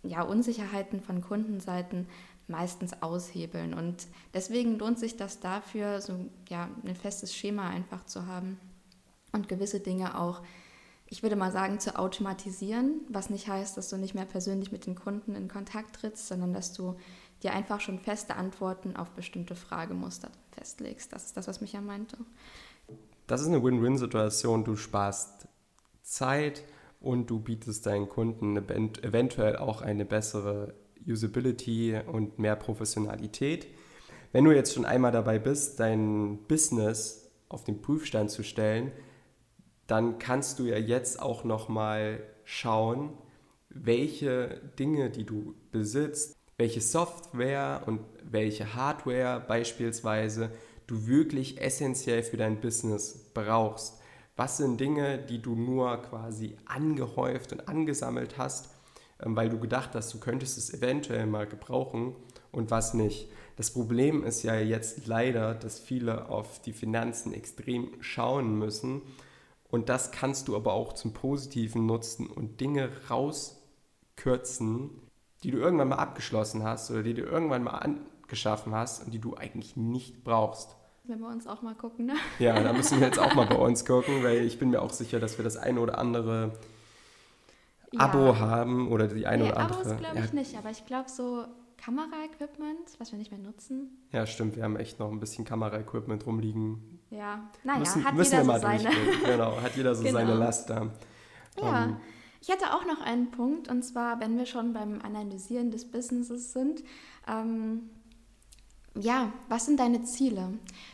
ja, 0.04 0.22
Unsicherheiten 0.22 1.02
von 1.02 1.22
Kundenseiten 1.22 2.08
meistens 2.48 3.02
aushebeln. 3.02 3.74
Und 3.74 4.08
deswegen 4.34 4.78
lohnt 4.78 5.00
sich 5.00 5.18
das 5.18 5.40
dafür, 5.40 6.02
so 6.02 6.18
ja, 6.50 6.70
ein 6.86 6.96
festes 6.96 7.36
Schema 7.36 7.70
einfach 7.70 8.06
zu 8.06 8.26
haben 8.26 8.60
und 9.32 9.50
gewisse 9.50 9.80
Dinge 9.80 10.20
auch, 10.20 10.42
ich 11.08 11.24
würde 11.24 11.36
mal 11.36 11.52
sagen, 11.52 11.80
zu 11.80 11.98
automatisieren, 11.98 13.02
was 13.10 13.30
nicht 13.30 13.48
heißt, 13.48 13.78
dass 13.78 13.90
du 13.90 13.98
nicht 13.98 14.16
mehr 14.16 14.26
persönlich 14.26 14.72
mit 14.72 14.86
den 14.86 14.96
Kunden 14.96 15.36
in 15.36 15.48
Kontakt 15.48 15.98
trittst, 15.98 16.28
sondern 16.28 16.54
dass 16.54 16.74
du 16.74 16.98
dir 17.44 17.54
einfach 17.54 17.80
schon 17.80 18.00
feste 18.00 18.36
Antworten 18.36 18.96
auf 18.96 19.12
bestimmte 19.12 19.56
Fragemuster 19.56 20.30
festlegst. 20.52 21.14
Das 21.14 21.26
ist 21.26 21.38
das, 21.38 21.48
was 21.48 21.62
Micha 21.62 21.82
meinte. 21.82 22.18
Das 23.28 23.42
ist 23.42 23.48
eine 23.48 23.64
Win-Win-Situation. 23.64 24.64
Du 24.64 24.76
sparst 24.76 25.48
Zeit 26.02 26.64
und 27.00 27.30
du 27.30 27.40
bietest 27.40 27.86
deinen 27.86 28.10
Kunden 28.10 28.58
eventuell 28.58 29.58
auch 29.58 29.82
eine 29.82 30.06
bessere 30.06 30.74
Usability 31.08 32.00
und 32.12 32.40
mehr 32.40 32.56
Professionalität. 32.56 33.68
Wenn 34.32 34.44
du 34.44 34.52
jetzt 34.52 34.74
schon 34.74 34.86
einmal 34.86 35.12
dabei 35.12 35.40
bist, 35.40 35.80
dein 35.80 36.40
Business 36.48 37.32
auf 37.50 37.64
den 37.64 37.82
Prüfstand 37.82 38.30
zu 38.30 38.44
stellen, 38.44 38.92
dann 39.88 40.20
kannst 40.20 40.60
du 40.60 40.66
ja 40.66 40.78
jetzt 40.78 41.22
auch 41.22 41.44
noch 41.44 41.70
mal 41.70 42.20
schauen, 42.44 43.18
welche 43.70 44.62
Dinge, 44.78 45.10
die 45.10 45.26
du 45.26 45.56
besitzt, 45.72 46.36
welche 46.58 46.82
Software 46.82 47.84
und 47.86 48.02
welche 48.24 48.76
Hardware 48.76 49.44
beispielsweise 49.48 50.52
du 50.88 51.08
wirklich 51.08 51.62
essentiell 51.62 52.24
für 52.24 52.38
dein 52.38 52.60
Business 52.60 53.32
brauchst. 53.34 54.02
Was 54.36 54.58
sind 54.58 54.80
Dinge, 54.80 55.18
die 55.18 55.42
du 55.42 55.56
nur 55.56 55.98
quasi 56.02 56.58
angehäuft 56.66 57.54
und 57.54 57.68
angesammelt 57.68 58.38
hast, 58.38 58.70
weil 59.20 59.50
du 59.50 59.60
gedacht 59.60 59.92
hast, 59.94 60.14
du 60.14 60.20
könntest 60.20 60.58
es 60.58 60.74
eventuell 60.74 61.26
mal 61.26 61.48
gebrauchen 61.48 62.16
und 62.52 62.72
was 62.72 62.94
nicht. 62.94 63.30
Das 63.56 63.72
Problem 63.72 64.24
ist 64.24 64.44
ja 64.44 64.56
jetzt 64.56 65.08
leider, 65.08 65.56
dass 65.56 65.80
viele 65.80 66.30
auf 66.30 66.62
die 66.62 66.74
Finanzen 66.74 67.34
extrem 67.34 67.92
schauen 68.02 68.58
müssen 68.60 69.02
und 69.70 69.90
das 69.90 70.12
kannst 70.12 70.48
du 70.48 70.56
aber 70.56 70.74
auch 70.74 70.94
zum 70.94 71.14
Positiven 71.14 71.86
nutzen 71.86 72.28
und 72.28 72.62
Dinge 72.62 72.90
rauskürzen, 73.10 74.92
die 75.44 75.52
du 75.52 75.58
irgendwann 75.58 75.90
mal 75.90 75.98
abgeschlossen 75.98 76.64
hast 76.64 76.90
oder 76.92 77.04
die 77.04 77.14
du 77.14 77.24
irgendwann 77.24 77.64
mal 77.64 77.80
angeschaffen 77.80 78.74
hast 78.74 79.04
und 79.04 79.14
die 79.14 79.20
du 79.20 79.36
eigentlich 79.36 79.76
nicht 79.76 80.24
brauchst. 80.24 80.76
Wenn 81.04 81.20
wir 81.20 81.28
uns 81.28 81.48
auch 81.48 81.62
mal 81.62 81.76
gucken, 81.76 82.08
ne? 82.08 82.16
Ja, 82.38 82.62
da 82.62 82.74
müssen 82.74 83.00
wir 83.00 83.08
jetzt 83.08 83.20
auch 83.20 83.34
mal 83.34 83.46
bei 83.50 83.56
uns 83.56 83.86
gucken, 83.86 84.24
weil 84.24 84.42
ich 84.42 84.60
bin 84.60 84.70
mir 84.72 84.82
auch 84.82 84.92
sicher, 84.92 85.20
dass 85.20 85.38
wir 85.38 85.44
das 85.44 85.58
eine 85.58 85.80
oder 85.80 85.98
andere 85.98 86.54
ja. 87.98 88.06
Abo 88.06 88.38
haben 88.38 88.88
oder 88.90 89.08
die 89.08 89.28
eine 89.28 89.44
nee, 89.44 89.52
oder 89.52 89.60
andere. 89.60 89.80
Abos 89.80 89.98
glaube 89.98 90.20
ich 90.20 90.26
ja. 90.26 90.34
nicht, 90.34 90.58
aber 90.58 90.70
ich 90.70 90.86
glaube 90.86 91.10
so 91.10 91.46
Kameraequipment, 91.78 93.00
was 93.00 93.12
wir 93.12 93.20
nicht 93.20 93.32
mehr 93.32 93.40
nutzen. 93.40 94.06
Ja, 94.12 94.26
stimmt, 94.26 94.56
wir 94.56 94.64
haben 94.64 94.76
echt 94.78 95.00
noch 95.00 95.12
ein 95.12 95.20
bisschen 95.20 95.46
Kameraequipment 95.46 96.26
rumliegen. 96.26 97.00
Ja, 97.10 97.50
naja, 97.64 97.80
müssen, 97.80 98.04
hat 98.04 98.16
müssen 98.16 98.42
jeder 98.42 98.54
so 98.54 98.60
seine. 98.60 98.90
genau, 99.26 99.62
hat 99.62 99.76
jeder 99.76 99.96
so 99.96 100.04
genau. 100.04 100.20
seine 100.20 100.34
Laster. 100.34 100.92
Ja. 101.58 101.84
Um, 101.84 101.90
ähm, 101.90 101.98
ich 102.42 102.50
hätte 102.50 102.74
auch 102.74 102.86
noch 102.86 103.02
einen 103.02 103.32
Punkt, 103.32 103.68
und 103.68 103.84
zwar, 103.84 104.20
wenn 104.20 104.38
wir 104.38 104.46
schon 104.46 104.74
beim 104.74 105.02
Analysieren 105.02 105.72
des 105.72 105.90
Businesses 105.90 106.54
sind. 106.54 106.84
Ähm, 107.28 107.90
ja, 109.00 109.32
was 109.50 109.66
sind 109.66 109.80
deine 109.80 110.04
Ziele? 110.04 110.54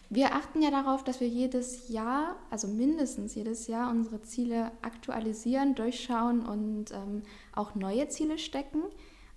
Wir 0.09 0.33
achten 0.35 0.61
ja 0.61 0.71
darauf, 0.71 1.03
dass 1.03 1.19
wir 1.19 1.27
jedes 1.27 1.89
Jahr, 1.89 2.35
also 2.49 2.67
mindestens 2.67 3.35
jedes 3.35 3.67
Jahr, 3.67 3.89
unsere 3.89 4.21
Ziele 4.21 4.71
aktualisieren, 4.81 5.75
durchschauen 5.75 6.45
und 6.45 6.91
ähm, 6.91 7.23
auch 7.53 7.75
neue 7.75 8.07
Ziele 8.09 8.37
stecken. 8.37 8.83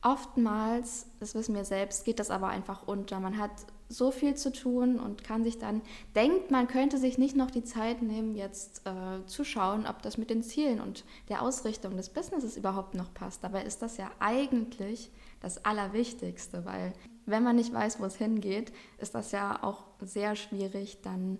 Oftmals, 0.03 1.07
das 1.19 1.35
wissen 1.35 1.55
wir 1.55 1.65
selbst, 1.65 2.05
geht 2.05 2.19
das 2.19 2.31
aber 2.31 2.49
einfach 2.49 2.87
unter. 2.87 3.19
Man 3.21 3.39
hat 3.39 3.51
so 3.89 4.11
viel 4.11 4.35
zu 4.35 4.53
tun 4.53 4.99
und 4.99 5.25
kann 5.25 5.45
sich 5.45 5.59
dann, 5.59 5.81
denkt, 6.15 6.51
man 6.51 6.67
könnte 6.67 6.99
sich 6.99 7.19
nicht 7.19 7.37
noch 7.37 7.51
die 7.51 7.65
Zeit 7.65 8.03
nehmen, 8.03 8.35
jetzt 8.35 8.83
äh, 8.85 9.25
zu 9.27 9.45
schauen, 9.45 9.87
ob 9.87 10.03
das 10.03 10.19
mit 10.19 10.31
den 10.31 10.43
Zielen 10.43 10.81
und 10.81 11.05
der 11.29 11.43
Ausrichtung 11.43 11.97
des 11.97 12.11
Businesses 12.11 12.57
überhaupt 12.57 12.95
noch 12.95 13.13
passt. 13.15 13.43
Dabei 13.45 13.63
ist 13.63 13.83
das 13.83 13.97
ja 13.97 14.11
eigentlich 14.19 15.11
das 15.41 15.65
Allerwichtigste, 15.65 16.65
weil 16.65 16.93
wenn 17.27 17.43
man 17.43 17.57
nicht 17.57 17.73
weiß, 17.73 18.01
wo 18.01 18.05
es 18.05 18.17
hingeht, 18.17 18.73
ist 18.99 19.15
das 19.15 19.33
ja 19.33 19.63
auch 19.63 19.85
sehr 20.01 20.37
schwierig, 20.37 21.03
dann 21.03 21.39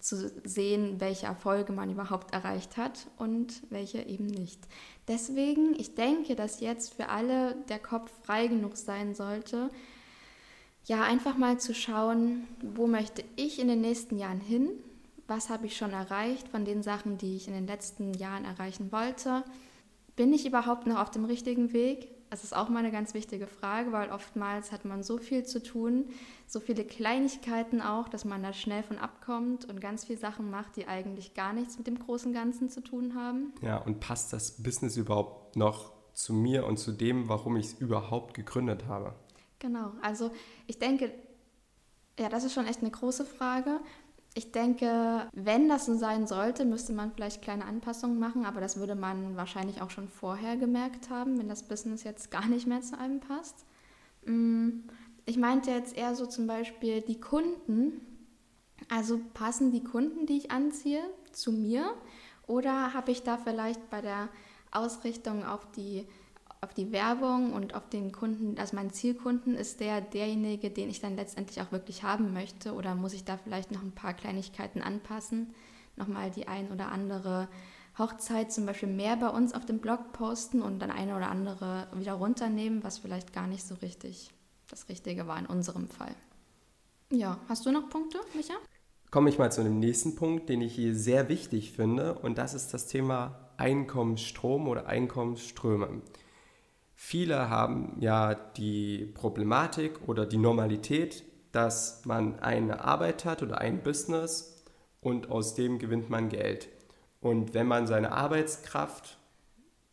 zu 0.00 0.30
sehen, 0.44 1.00
welche 1.00 1.26
Erfolge 1.26 1.72
man 1.72 1.90
überhaupt 1.90 2.32
erreicht 2.32 2.76
hat 2.76 3.06
und 3.16 3.62
welche 3.70 4.02
eben 4.02 4.26
nicht. 4.26 4.60
Deswegen, 5.08 5.74
ich 5.78 5.94
denke, 5.94 6.36
dass 6.36 6.60
jetzt 6.60 6.94
für 6.94 7.08
alle 7.08 7.56
der 7.68 7.78
Kopf 7.78 8.12
frei 8.22 8.46
genug 8.46 8.76
sein 8.76 9.14
sollte, 9.14 9.70
ja, 10.84 11.02
einfach 11.02 11.36
mal 11.36 11.58
zu 11.58 11.74
schauen, 11.74 12.46
wo 12.62 12.86
möchte 12.86 13.22
ich 13.36 13.58
in 13.58 13.68
den 13.68 13.82
nächsten 13.82 14.16
Jahren 14.16 14.40
hin? 14.40 14.70
Was 15.26 15.50
habe 15.50 15.66
ich 15.66 15.76
schon 15.76 15.92
erreicht 15.92 16.48
von 16.48 16.64
den 16.64 16.82
Sachen, 16.82 17.18
die 17.18 17.36
ich 17.36 17.46
in 17.46 17.52
den 17.52 17.66
letzten 17.66 18.14
Jahren 18.14 18.46
erreichen 18.46 18.90
wollte? 18.90 19.44
Bin 20.16 20.32
ich 20.32 20.46
überhaupt 20.46 20.86
noch 20.86 20.98
auf 20.98 21.10
dem 21.10 21.26
richtigen 21.26 21.74
Weg? 21.74 22.08
Das 22.30 22.44
ist 22.44 22.54
auch 22.54 22.68
mal 22.68 22.80
eine 22.80 22.92
ganz 22.92 23.14
wichtige 23.14 23.46
Frage, 23.46 23.92
weil 23.92 24.10
oftmals 24.10 24.70
hat 24.70 24.84
man 24.84 25.02
so 25.02 25.16
viel 25.18 25.44
zu 25.44 25.62
tun, 25.62 26.10
so 26.46 26.60
viele 26.60 26.84
Kleinigkeiten 26.84 27.80
auch, 27.80 28.08
dass 28.08 28.24
man 28.24 28.42
da 28.42 28.52
schnell 28.52 28.82
von 28.82 28.98
abkommt 28.98 29.64
und 29.64 29.80
ganz 29.80 30.04
viele 30.04 30.18
Sachen 30.18 30.50
macht, 30.50 30.76
die 30.76 30.86
eigentlich 30.86 31.34
gar 31.34 31.52
nichts 31.52 31.78
mit 31.78 31.86
dem 31.86 31.98
großen 31.98 32.32
Ganzen 32.32 32.68
zu 32.68 32.82
tun 32.82 33.14
haben. 33.14 33.54
Ja, 33.62 33.78
und 33.78 34.00
passt 34.00 34.32
das 34.32 34.62
Business 34.62 34.96
überhaupt 34.96 35.56
noch 35.56 35.92
zu 36.12 36.34
mir 36.34 36.66
und 36.66 36.78
zu 36.78 36.92
dem, 36.92 37.28
warum 37.28 37.56
ich 37.56 37.66
es 37.66 37.72
überhaupt 37.74 38.34
gegründet 38.34 38.86
habe? 38.86 39.14
Genau, 39.58 39.92
also 40.02 40.30
ich 40.66 40.78
denke, 40.78 41.12
ja, 42.18 42.28
das 42.28 42.44
ist 42.44 42.52
schon 42.52 42.66
echt 42.66 42.80
eine 42.80 42.90
große 42.90 43.24
Frage. 43.24 43.80
Ich 44.34 44.52
denke, 44.52 45.28
wenn 45.32 45.68
das 45.68 45.86
so 45.86 45.96
sein 45.96 46.26
sollte, 46.26 46.64
müsste 46.64 46.92
man 46.92 47.12
vielleicht 47.12 47.42
kleine 47.42 47.64
Anpassungen 47.64 48.18
machen, 48.18 48.44
aber 48.44 48.60
das 48.60 48.78
würde 48.78 48.94
man 48.94 49.36
wahrscheinlich 49.36 49.82
auch 49.82 49.90
schon 49.90 50.08
vorher 50.08 50.56
gemerkt 50.56 51.10
haben, 51.10 51.38
wenn 51.38 51.48
das 51.48 51.64
Business 51.64 52.04
jetzt 52.04 52.30
gar 52.30 52.46
nicht 52.46 52.66
mehr 52.66 52.80
zu 52.80 52.98
einem 52.98 53.20
passt. 53.20 53.64
Mm, 54.24 54.80
ich 55.26 55.36
meinte 55.36 55.70
jetzt 55.70 55.96
eher 55.96 56.14
so 56.14 56.26
zum 56.26 56.46
Beispiel 56.46 57.00
die 57.00 57.20
Kunden. 57.20 58.00
Also 58.88 59.20
passen 59.34 59.72
die 59.72 59.82
Kunden, 59.82 60.26
die 60.26 60.38
ich 60.38 60.50
anziehe, 60.50 61.02
zu 61.32 61.52
mir? 61.52 61.92
Oder 62.46 62.94
habe 62.94 63.10
ich 63.10 63.22
da 63.24 63.36
vielleicht 63.36 63.90
bei 63.90 64.00
der 64.00 64.28
Ausrichtung 64.70 65.44
auf 65.44 65.70
die 65.72 66.06
auf 66.60 66.74
die 66.74 66.92
Werbung 66.92 67.52
und 67.52 67.74
auf 67.74 67.88
den 67.88 68.12
Kunden, 68.12 68.58
also 68.58 68.74
mein 68.74 68.90
Zielkunden 68.90 69.54
ist 69.54 69.80
der 69.80 70.00
derjenige, 70.00 70.70
den 70.70 70.90
ich 70.90 71.00
dann 71.00 71.16
letztendlich 71.16 71.60
auch 71.60 71.72
wirklich 71.72 72.02
haben 72.02 72.32
möchte 72.32 72.74
oder 72.74 72.94
muss 72.94 73.12
ich 73.12 73.24
da 73.24 73.36
vielleicht 73.36 73.70
noch 73.70 73.82
ein 73.82 73.92
paar 73.92 74.14
Kleinigkeiten 74.14 74.82
anpassen, 74.82 75.54
nochmal 75.96 76.30
die 76.30 76.48
ein 76.48 76.72
oder 76.72 76.90
andere 76.90 77.48
Hochzeit 77.96 78.52
zum 78.52 78.66
Beispiel 78.66 78.88
mehr 78.88 79.16
bei 79.16 79.28
uns 79.28 79.54
auf 79.54 79.66
dem 79.66 79.78
Blog 79.78 80.12
posten 80.12 80.62
und 80.62 80.80
dann 80.80 80.90
eine 80.90 81.16
oder 81.16 81.30
andere 81.30 81.88
wieder 81.94 82.14
runternehmen, 82.14 82.84
was 82.84 82.98
vielleicht 82.98 83.32
gar 83.32 83.46
nicht 83.46 83.66
so 83.66 83.74
richtig 83.76 84.30
das 84.68 84.88
Richtige 84.88 85.26
war 85.26 85.38
in 85.38 85.46
unserem 85.46 85.88
Fall. 85.88 86.14
Ja, 87.10 87.38
hast 87.48 87.66
du 87.66 87.72
noch 87.72 87.88
Punkte, 87.88 88.18
Micha? 88.34 88.54
Komme 89.10 89.30
ich 89.30 89.38
mal 89.38 89.50
zu 89.50 89.62
einem 89.62 89.78
nächsten 89.78 90.14
Punkt, 90.14 90.48
den 90.50 90.60
ich 90.60 90.74
hier 90.74 90.94
sehr 90.94 91.28
wichtig 91.28 91.72
finde, 91.72 92.18
und 92.18 92.36
das 92.36 92.52
ist 92.52 92.74
das 92.74 92.86
Thema 92.86 93.48
Einkommensstrom 93.56 94.68
oder 94.68 94.86
Einkommensströme. 94.86 96.02
Viele 97.00 97.48
haben 97.48 97.96
ja 98.00 98.34
die 98.34 99.06
Problematik 99.06 100.00
oder 100.08 100.26
die 100.26 100.36
Normalität, 100.36 101.22
dass 101.52 102.04
man 102.04 102.40
eine 102.40 102.80
Arbeit 102.84 103.24
hat 103.24 103.40
oder 103.40 103.58
ein 103.58 103.84
Business 103.84 104.64
und 105.00 105.30
aus 105.30 105.54
dem 105.54 105.78
gewinnt 105.78 106.10
man 106.10 106.28
Geld. 106.28 106.68
Und 107.20 107.54
wenn 107.54 107.68
man 107.68 107.86
seine 107.86 108.10
Arbeitskraft 108.10 109.16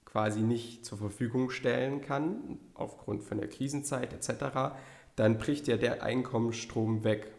quasi 0.03 0.41
nicht 0.41 0.83
zur 0.83 0.97
Verfügung 0.97 1.51
stellen 1.51 2.01
kann, 2.01 2.57
aufgrund 2.73 3.23
von 3.23 3.37
der 3.37 3.49
Krisenzeit 3.49 4.11
etc., 4.11 4.75
dann 5.15 5.37
bricht 5.37 5.67
ja 5.67 5.77
der 5.77 6.01
Einkommensstrom 6.01 7.03
weg. 7.03 7.31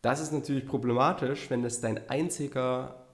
Das 0.00 0.20
ist 0.20 0.32
natürlich 0.32 0.66
problematisch, 0.66 1.50
wenn 1.50 1.62
es 1.64 1.82
dein 1.82 2.08
einziger 2.08 3.04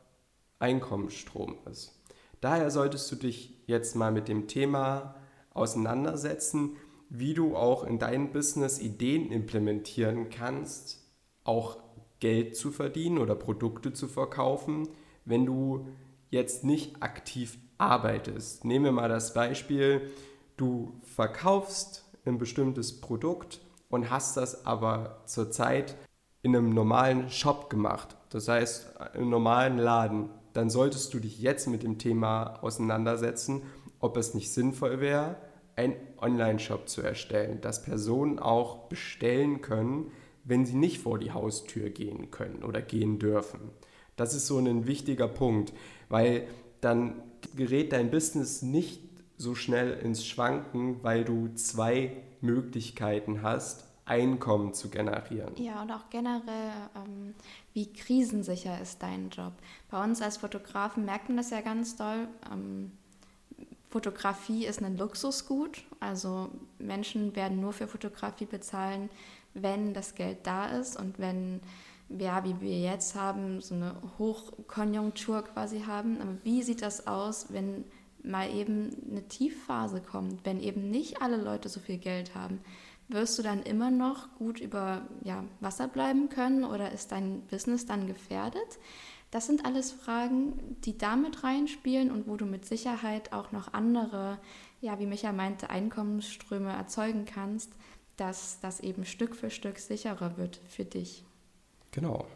Einkommensstrom 0.61 1.57
ist. 1.69 2.01
Daher 2.41 2.71
solltest 2.71 3.11
du 3.11 3.17
dich 3.17 3.61
jetzt 3.67 3.97
mal 3.97 4.13
mit 4.13 4.29
dem 4.29 4.47
Thema 4.47 5.17
auseinandersetzen, 5.55 6.77
wie 7.09 7.35
du 7.35 7.57
auch 7.57 7.85
in 7.85 7.99
deinem 7.99 8.33
Business 8.33 8.81
Ideen 8.81 9.31
implementieren 9.31 10.31
kannst, 10.31 11.01
auch 11.45 11.79
Geld 12.21 12.57
zu 12.57 12.71
verdienen 12.71 13.19
oder 13.19 13.35
Produkte 13.35 13.93
zu 13.93 14.09
verkaufen, 14.09 14.89
wenn 15.25 15.45
du 15.45 15.89
jetzt 16.31 16.65
nicht 16.65 17.03
aktiv 17.03 17.59
arbeitest. 17.79 18.65
Nehmen 18.65 18.87
wir 18.87 18.93
mal 18.93 19.09
das 19.09 19.35
Beispiel, 19.35 20.11
du 20.57 21.01
verkaufst 21.03 22.05
ein 22.25 22.39
bestimmtes 22.39 23.01
Produkt 23.01 23.61
und 23.89 24.11
hast 24.11 24.37
das 24.37 24.65
aber 24.65 25.23
zurzeit 25.27 25.97
in 26.43 26.57
einem 26.57 26.71
normalen 26.71 27.29
Shop 27.29 27.69
gemacht, 27.69 28.17
das 28.31 28.49
heißt 28.49 28.95
im 29.15 29.29
normalen 29.29 29.79
Laden, 29.79 30.31
dann 30.55 30.71
solltest 30.71 31.13
du 31.15 31.19
dich 31.19 31.41
jetzt 31.41 31.69
mit 31.69 31.83
dem 31.83 31.99
Thema 31.99 32.63
auseinandersetzen, 32.63 33.63
ob 34.03 34.19
es 34.19 34.35
nicht 34.35 34.53
sinnvoll 34.53 35.01
wäre, 35.01 35.37
einen 35.75 35.97
Online-Shop 36.19 36.89
zu 36.89 37.01
erstellen, 37.01 37.63
dass 37.63 37.83
Personen 37.83 38.39
auch 38.39 38.89
bestellen 38.89 39.63
können, 39.63 40.11
wenn 40.45 40.67
sie 40.67 40.77
nicht 40.77 40.99
vor 40.99 41.19
die 41.19 41.33
Haustür 41.33 41.89
gehen 41.89 42.31
können 42.31 42.63
oder 42.63 42.83
gehen 42.83 43.19
dürfen. 43.19 43.71
Das 44.17 44.35
ist 44.35 44.47
so 44.47 44.59
ein 44.59 44.87
wichtiger 44.87 45.29
Punkt, 45.29 45.73
weil 46.11 46.47
dann 46.81 47.23
gerät 47.57 47.93
dein 47.93 48.11
Business 48.11 48.61
nicht 48.61 49.01
so 49.39 49.55
schnell 49.55 49.95
ins 49.95 50.27
Schwanken, 50.27 51.03
weil 51.03 51.25
du 51.25 51.49
zwei 51.55 52.13
Möglichkeiten 52.41 53.43
hast, 53.43 53.87
Einkommen 54.05 54.75
zu 54.75 54.91
generieren. 54.91 55.55
Ja, 55.57 55.81
und 55.81 55.93
auch 55.93 56.11
generell, 56.11 56.73
ähm, 56.97 57.35
wie 57.73 57.93
krisensicher 57.93 58.81
ist 58.81 59.01
dein 59.01 59.31
Job? 59.31 59.53
Bei 59.91 60.03
uns 60.03 60.21
als 60.21 60.39
Fotografen 60.39 61.05
merkt 61.05 61.29
man 61.29 61.37
das 61.37 61.51
ja 61.51 61.61
ganz 61.61 61.95
doll. 61.97 62.27
Ähm, 62.53 62.91
Fotografie 63.93 64.65
ist 64.65 64.83
ein 64.83 64.97
Luxusgut, 64.97 65.85
also 66.01 66.49
Menschen 66.79 67.37
werden 67.37 67.61
nur 67.61 67.75
für 67.75 67.87
Fotografie 67.87 68.47
bezahlen, 68.47 69.11
wenn 69.53 69.93
das 69.93 70.15
Geld 70.15 70.39
da 70.45 70.67
ist 70.67 70.99
und 70.99 71.19
wenn 71.19 71.61
ja, 72.19 72.45
wie 72.45 72.61
wir 72.61 72.79
jetzt 72.79 73.15
haben, 73.15 73.61
so 73.61 73.75
eine 73.75 73.95
Hochkonjunktur 74.19 75.43
quasi 75.43 75.83
haben. 75.87 76.21
Aber 76.21 76.37
wie 76.43 76.63
sieht 76.63 76.83
das 76.83 77.07
aus, 77.07 77.47
wenn 77.51 77.85
mal 78.23 78.51
eben 78.51 78.91
eine 79.11 79.27
Tiefphase 79.29 80.01
kommt, 80.01 80.45
wenn 80.45 80.61
eben 80.61 80.91
nicht 80.91 81.23
alle 81.23 81.37
Leute 81.37 81.69
so 81.69 81.81
viel 81.81 81.99
Geld 81.99 82.35
haben? 82.35 82.61
Wirst 83.09 83.39
du 83.39 83.43
dann 83.43 83.63
immer 83.63 83.91
noch 83.91 84.35
gut 84.37 84.61
über 84.61 85.03
ja, 85.23 85.45
Wasser 85.61 85.89
bleiben 85.89 86.29
können 86.29 86.65
oder 86.65 86.93
ist 86.93 87.13
dein 87.13 87.43
Business 87.43 87.85
dann 87.85 88.07
gefährdet? 88.07 88.79
Das 89.33 89.47
sind 89.47 89.65
alles 89.65 89.91
Fragen, 89.91 90.77
die 90.85 90.99
damit 90.99 91.43
reinspielen 91.43 92.11
und 92.11 92.29
wo 92.29 92.37
du 92.37 92.45
mit 92.45 92.67
Sicherheit 92.67 93.33
auch 93.33 93.51
noch 93.51 93.73
andere, 93.73 94.39
ja, 94.83 94.99
wie 94.99 95.07
Micha 95.07 95.33
meinte, 95.33 95.71
Einkommensströme 95.71 96.71
erzeugen 96.71 97.25
kannst, 97.25 97.73
dass 98.19 98.61
das 98.61 98.81
eben 98.81 99.07
Stück 99.07 99.35
für 99.35 99.49
Stück 99.49 99.79
sicherer 99.79 100.37
wird 100.37 100.61
für 100.69 100.85
dich. 100.85 101.25
Genau. 101.93 102.27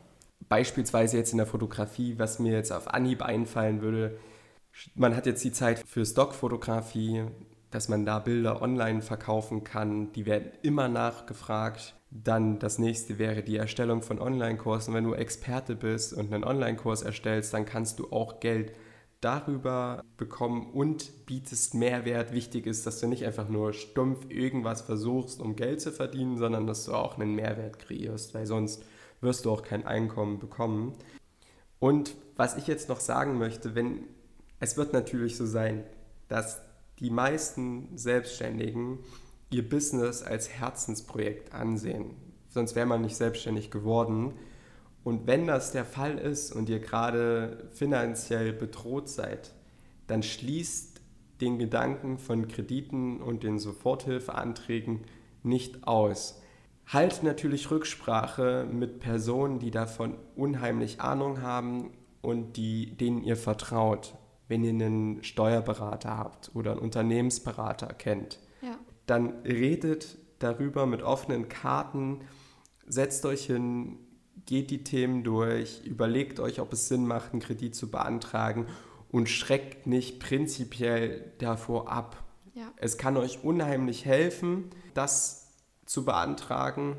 Beispielsweise 0.48 1.18
jetzt 1.18 1.32
in 1.32 1.38
der 1.38 1.46
Fotografie, 1.46 2.18
was 2.18 2.38
mir 2.38 2.54
jetzt 2.54 2.72
auf 2.72 2.88
Anhieb 2.88 3.20
einfallen 3.20 3.82
würde, 3.82 4.18
man 4.94 5.14
hat 5.14 5.26
jetzt 5.26 5.44
die 5.44 5.52
Zeit 5.52 5.78
für 5.80 6.06
Stockfotografie, 6.06 7.24
dass 7.76 7.90
man 7.90 8.06
da 8.06 8.20
Bilder 8.20 8.62
online 8.62 9.02
verkaufen 9.02 9.62
kann, 9.62 10.10
die 10.14 10.24
werden 10.24 10.50
immer 10.62 10.88
nachgefragt. 10.88 11.94
Dann 12.10 12.58
das 12.58 12.78
nächste 12.78 13.18
wäre 13.18 13.42
die 13.42 13.58
Erstellung 13.58 14.00
von 14.00 14.18
Online-Kursen. 14.18 14.94
Wenn 14.94 15.04
du 15.04 15.12
Experte 15.12 15.76
bist 15.76 16.14
und 16.14 16.32
einen 16.32 16.42
Online-Kurs 16.42 17.02
erstellst, 17.02 17.52
dann 17.52 17.66
kannst 17.66 17.98
du 17.98 18.10
auch 18.12 18.40
Geld 18.40 18.72
darüber 19.20 20.02
bekommen 20.16 20.70
und 20.72 21.26
bietest 21.26 21.74
Mehrwert. 21.74 22.32
Wichtig 22.32 22.66
ist, 22.66 22.86
dass 22.86 22.98
du 22.98 23.08
nicht 23.08 23.26
einfach 23.26 23.50
nur 23.50 23.74
stumpf 23.74 24.24
irgendwas 24.30 24.80
versuchst, 24.80 25.42
um 25.42 25.54
Geld 25.54 25.82
zu 25.82 25.92
verdienen, 25.92 26.38
sondern 26.38 26.66
dass 26.66 26.86
du 26.86 26.94
auch 26.94 27.18
einen 27.18 27.34
Mehrwert 27.34 27.78
kreierst, 27.78 28.32
weil 28.32 28.46
sonst 28.46 28.82
wirst 29.20 29.44
du 29.44 29.50
auch 29.50 29.62
kein 29.62 29.86
Einkommen 29.86 30.38
bekommen. 30.38 30.94
Und 31.78 32.14
was 32.36 32.56
ich 32.56 32.68
jetzt 32.68 32.88
noch 32.88 33.00
sagen 33.00 33.36
möchte, 33.36 33.74
wenn 33.74 34.04
es 34.60 34.78
wird 34.78 34.94
natürlich 34.94 35.36
so 35.36 35.44
sein, 35.44 35.84
dass 36.28 36.65
die 37.00 37.10
meisten 37.10 37.96
Selbstständigen 37.96 38.98
ihr 39.50 39.68
Business 39.68 40.22
als 40.22 40.48
Herzensprojekt 40.48 41.52
ansehen. 41.52 42.16
Sonst 42.48 42.74
wäre 42.74 42.86
man 42.86 43.02
nicht 43.02 43.16
selbstständig 43.16 43.70
geworden. 43.70 44.34
Und 45.04 45.26
wenn 45.26 45.46
das 45.46 45.72
der 45.72 45.84
Fall 45.84 46.18
ist 46.18 46.52
und 46.52 46.68
ihr 46.68 46.80
gerade 46.80 47.68
finanziell 47.72 48.52
bedroht 48.52 49.08
seid, 49.08 49.54
dann 50.06 50.22
schließt 50.22 51.00
den 51.40 51.58
Gedanken 51.58 52.18
von 52.18 52.48
Krediten 52.48 53.20
und 53.20 53.42
den 53.42 53.58
Soforthilfeanträgen 53.58 55.04
nicht 55.42 55.86
aus. 55.86 56.40
Halt 56.86 57.22
natürlich 57.22 57.70
Rücksprache 57.70 58.66
mit 58.70 59.00
Personen, 59.00 59.58
die 59.58 59.70
davon 59.70 60.16
unheimlich 60.34 61.00
Ahnung 61.00 61.42
haben 61.42 61.90
und 62.22 62.56
die, 62.56 62.96
denen 62.96 63.22
ihr 63.22 63.36
vertraut. 63.36 64.14
Wenn 64.48 64.62
ihr 64.62 64.70
einen 64.70 65.24
Steuerberater 65.24 66.16
habt 66.16 66.50
oder 66.54 66.72
einen 66.72 66.80
Unternehmensberater 66.80 67.88
kennt, 67.94 68.38
ja. 68.62 68.78
dann 69.06 69.40
redet 69.44 70.18
darüber 70.38 70.86
mit 70.86 71.02
offenen 71.02 71.48
Karten, 71.48 72.20
setzt 72.86 73.26
euch 73.26 73.46
hin, 73.46 73.98
geht 74.44 74.70
die 74.70 74.84
Themen 74.84 75.24
durch, 75.24 75.82
überlegt 75.84 76.40
euch, 76.40 76.60
ob 76.60 76.72
es 76.72 76.88
Sinn 76.88 77.06
macht, 77.06 77.32
einen 77.32 77.40
Kredit 77.40 77.74
zu 77.74 77.90
beantragen 77.90 78.66
und 79.10 79.28
schreckt 79.28 79.86
nicht 79.86 80.20
prinzipiell 80.20 81.32
davor 81.38 81.90
ab. 81.90 82.22
Ja. 82.54 82.72
Es 82.76 82.96
kann 82.98 83.16
euch 83.16 83.42
unheimlich 83.44 84.04
helfen, 84.04 84.70
das 84.94 85.54
zu 85.84 86.04
beantragen. 86.04 86.96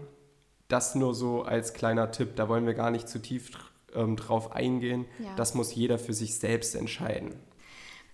Das 0.68 0.96
nur 0.96 1.16
so 1.16 1.44
als 1.44 1.74
kleiner 1.74 2.12
Tipp, 2.12 2.36
da 2.36 2.50
wollen 2.50 2.66
wir 2.66 2.74
gar 2.74 2.92
nicht 2.92 3.08
zu 3.08 3.22
tief 3.22 3.52
ähm, 3.98 4.16
drauf 4.16 4.52
eingehen. 4.52 5.06
Ja. 5.20 5.36
Das 5.36 5.56
muss 5.56 5.74
jeder 5.74 5.98
für 6.00 6.14
sich 6.14 6.36
selbst 6.36 6.76
entscheiden. 6.76 7.36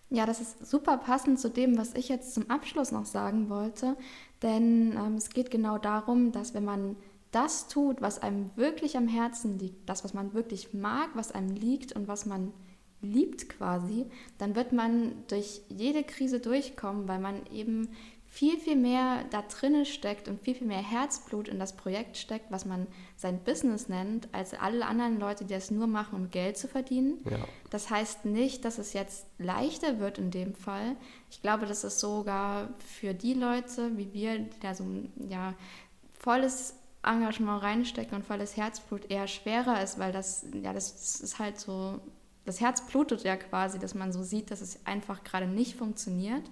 Ja, 0.10 0.26
das 0.26 0.42
ist 0.42 0.70
super 0.70 0.98
passend 0.98 1.40
zu 1.40 1.50
dem, 1.50 1.78
was 1.78 1.96
ich 1.96 2.08
jetzt 2.08 2.34
zum 2.34 2.50
Abschluss 2.50 2.92
noch 2.92 3.06
sagen 3.06 3.50
wollte. 3.50 3.98
Denn 4.42 4.92
ähm, 4.96 5.16
es 5.16 5.30
geht 5.30 5.50
genau 5.50 5.78
darum, 5.78 6.32
dass 6.32 6.54
wenn 6.54 6.66
man 6.66 6.96
das 7.32 7.68
tut, 7.68 8.02
was 8.02 8.22
einem 8.22 8.52
wirklich 8.56 8.96
am 8.96 9.08
Herzen 9.08 9.58
liegt, 9.58 9.90
das, 9.90 10.04
was 10.04 10.14
man 10.14 10.34
wirklich 10.34 10.74
mag, 10.74 11.10
was 11.16 11.32
einem 11.32 11.56
liegt 11.56 11.94
und 11.94 12.08
was 12.08 12.28
man 12.28 12.54
liebt 13.02 13.50
quasi, 13.50 14.06
dann 14.38 14.56
wird 14.56 14.72
man 14.72 15.14
durch 15.28 15.62
jede 15.68 16.04
Krise 16.04 16.40
durchkommen, 16.40 17.08
weil 17.08 17.20
man 17.20 17.46
eben 17.48 17.90
viel, 18.34 18.58
viel 18.58 18.76
mehr 18.76 19.26
da 19.30 19.44
drinne 19.44 19.86
steckt 19.86 20.28
und 20.28 20.42
viel, 20.42 20.56
viel 20.56 20.66
mehr 20.66 20.82
Herzblut 20.82 21.48
in 21.48 21.60
das 21.60 21.78
Projekt 21.78 22.18
steckt, 22.18 22.52
was 22.52 22.66
man 22.66 22.88
sein 23.16 23.38
Business 23.38 23.90
nennt, 23.90 24.28
als 24.32 24.56
alle 24.56 24.88
anderen 24.88 25.20
Leute, 25.20 25.46
die 25.46 25.54
das 25.54 25.70
nur 25.70 25.86
machen, 25.86 26.16
um 26.16 26.32
Geld 26.32 26.58
zu 26.58 26.68
verdienen. 26.68 27.20
Ja. 27.30 27.38
Das 27.70 27.92
heißt 27.92 28.26
nicht, 28.26 28.66
dass 28.66 28.80
es 28.80 28.94
jetzt 28.94 29.28
leichter 29.38 30.00
wird 30.00 30.18
in 30.18 30.32
dem 30.32 30.56
Fall. 30.56 30.96
Ich 31.30 31.44
glaube, 31.44 31.68
dass 31.68 31.84
es 31.84 32.00
sogar 32.00 32.70
für 32.80 33.14
die 33.14 33.36
Leute 33.36 33.96
wie 33.98 34.12
wir, 34.14 34.40
die 34.40 34.60
da 34.60 34.74
so 34.74 34.84
ja, 35.30 35.54
volles 36.18 36.74
Engagement 37.04 37.62
reinstecken 37.62 38.16
und 38.16 38.26
volles 38.26 38.58
Herzblut 38.58 39.12
eher 39.12 39.28
schwerer 39.28 39.84
ist, 39.84 40.00
weil 40.00 40.12
das, 40.12 40.44
ja, 40.60 40.74
das 40.74 41.20
ist 41.22 41.38
halt 41.38 41.60
so, 41.60 42.00
das 42.46 42.62
Herz 42.62 42.84
blutet 42.88 43.24
ja 43.26 43.38
quasi, 43.38 43.78
dass 43.78 43.94
man 43.94 44.12
so 44.12 44.24
sieht, 44.24 44.50
dass 44.50 44.62
es 44.62 44.84
einfach 44.88 45.24
gerade 45.24 45.46
nicht 45.46 45.76
funktioniert. 45.76 46.50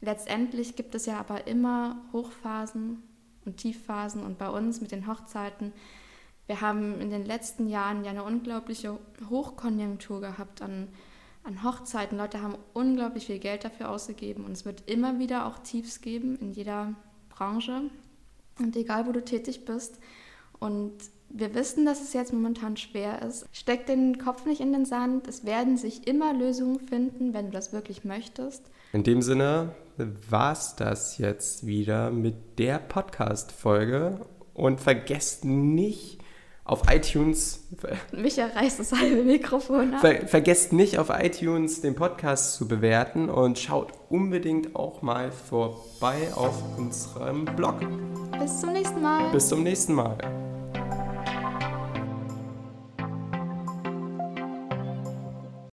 Letztendlich 0.00 0.76
gibt 0.76 0.94
es 0.94 1.06
ja 1.06 1.18
aber 1.18 1.46
immer 1.46 1.96
Hochphasen 2.12 3.02
und 3.44 3.56
Tiefphasen 3.58 4.22
und 4.22 4.38
bei 4.38 4.48
uns 4.48 4.80
mit 4.80 4.92
den 4.92 5.06
Hochzeiten, 5.06 5.72
wir 6.46 6.60
haben 6.60 7.00
in 7.00 7.10
den 7.10 7.24
letzten 7.24 7.68
Jahren 7.68 8.04
ja 8.04 8.10
eine 8.10 8.22
unglaubliche 8.22 8.98
Hochkonjunktur 9.30 10.20
gehabt 10.20 10.60
an, 10.60 10.88
an 11.42 11.62
Hochzeiten. 11.64 12.18
Leute 12.18 12.42
haben 12.42 12.56
unglaublich 12.74 13.26
viel 13.26 13.38
Geld 13.38 13.64
dafür 13.64 13.88
ausgegeben 13.88 14.44
und 14.44 14.52
es 14.52 14.66
wird 14.66 14.82
immer 14.86 15.18
wieder 15.18 15.46
auch 15.46 15.58
Tiefs 15.58 16.02
geben 16.02 16.36
in 16.38 16.52
jeder 16.52 16.94
Branche 17.30 17.82
und 18.58 18.76
egal 18.76 19.06
wo 19.06 19.12
du 19.12 19.24
tätig 19.24 19.64
bist. 19.64 19.98
Und 20.58 20.92
wir 21.30 21.54
wissen, 21.54 21.84
dass 21.84 22.00
es 22.02 22.12
jetzt 22.12 22.32
momentan 22.32 22.76
schwer 22.76 23.22
ist. 23.22 23.46
Steck 23.52 23.86
den 23.86 24.18
Kopf 24.18 24.44
nicht 24.46 24.60
in 24.60 24.72
den 24.72 24.84
Sand. 24.84 25.26
Es 25.26 25.44
werden 25.44 25.76
sich 25.76 26.06
immer 26.06 26.32
Lösungen 26.32 26.78
finden, 26.78 27.34
wenn 27.34 27.46
du 27.46 27.52
das 27.52 27.72
wirklich 27.72 28.04
möchtest. 28.04 28.70
In 28.92 29.02
dem 29.02 29.20
Sinne 29.20 29.74
war 30.30 30.52
es 30.52 30.76
das 30.76 31.18
jetzt 31.18 31.66
wieder 31.66 32.10
mit 32.10 32.58
der 32.58 32.78
Podcast-Folge. 32.78 34.20
Und 34.54 34.80
vergesst 34.80 35.44
nicht 35.44 36.18
auf 36.64 36.82
iTunes. 36.90 37.68
Micha 38.12 38.46
reißt 38.46 38.80
das 38.80 38.92
halbe 38.92 39.22
Mikrofon 39.22 39.94
ab. 39.94 40.00
Ver, 40.00 40.26
vergesst 40.26 40.72
nicht 40.72 40.98
auf 40.98 41.10
iTunes 41.10 41.82
den 41.82 41.94
Podcast 41.94 42.54
zu 42.54 42.66
bewerten 42.66 43.28
und 43.28 43.58
schaut 43.58 43.92
unbedingt 44.08 44.74
auch 44.74 45.02
mal 45.02 45.30
vorbei 45.30 46.28
auf 46.34 46.62
unserem 46.78 47.44
Blog. 47.44 47.80
Bis 48.38 48.60
zum 48.60 48.72
nächsten 48.72 49.02
Mal. 49.02 49.30
Bis 49.32 49.48
zum 49.48 49.62
nächsten 49.62 49.94
Mal. 49.94 50.53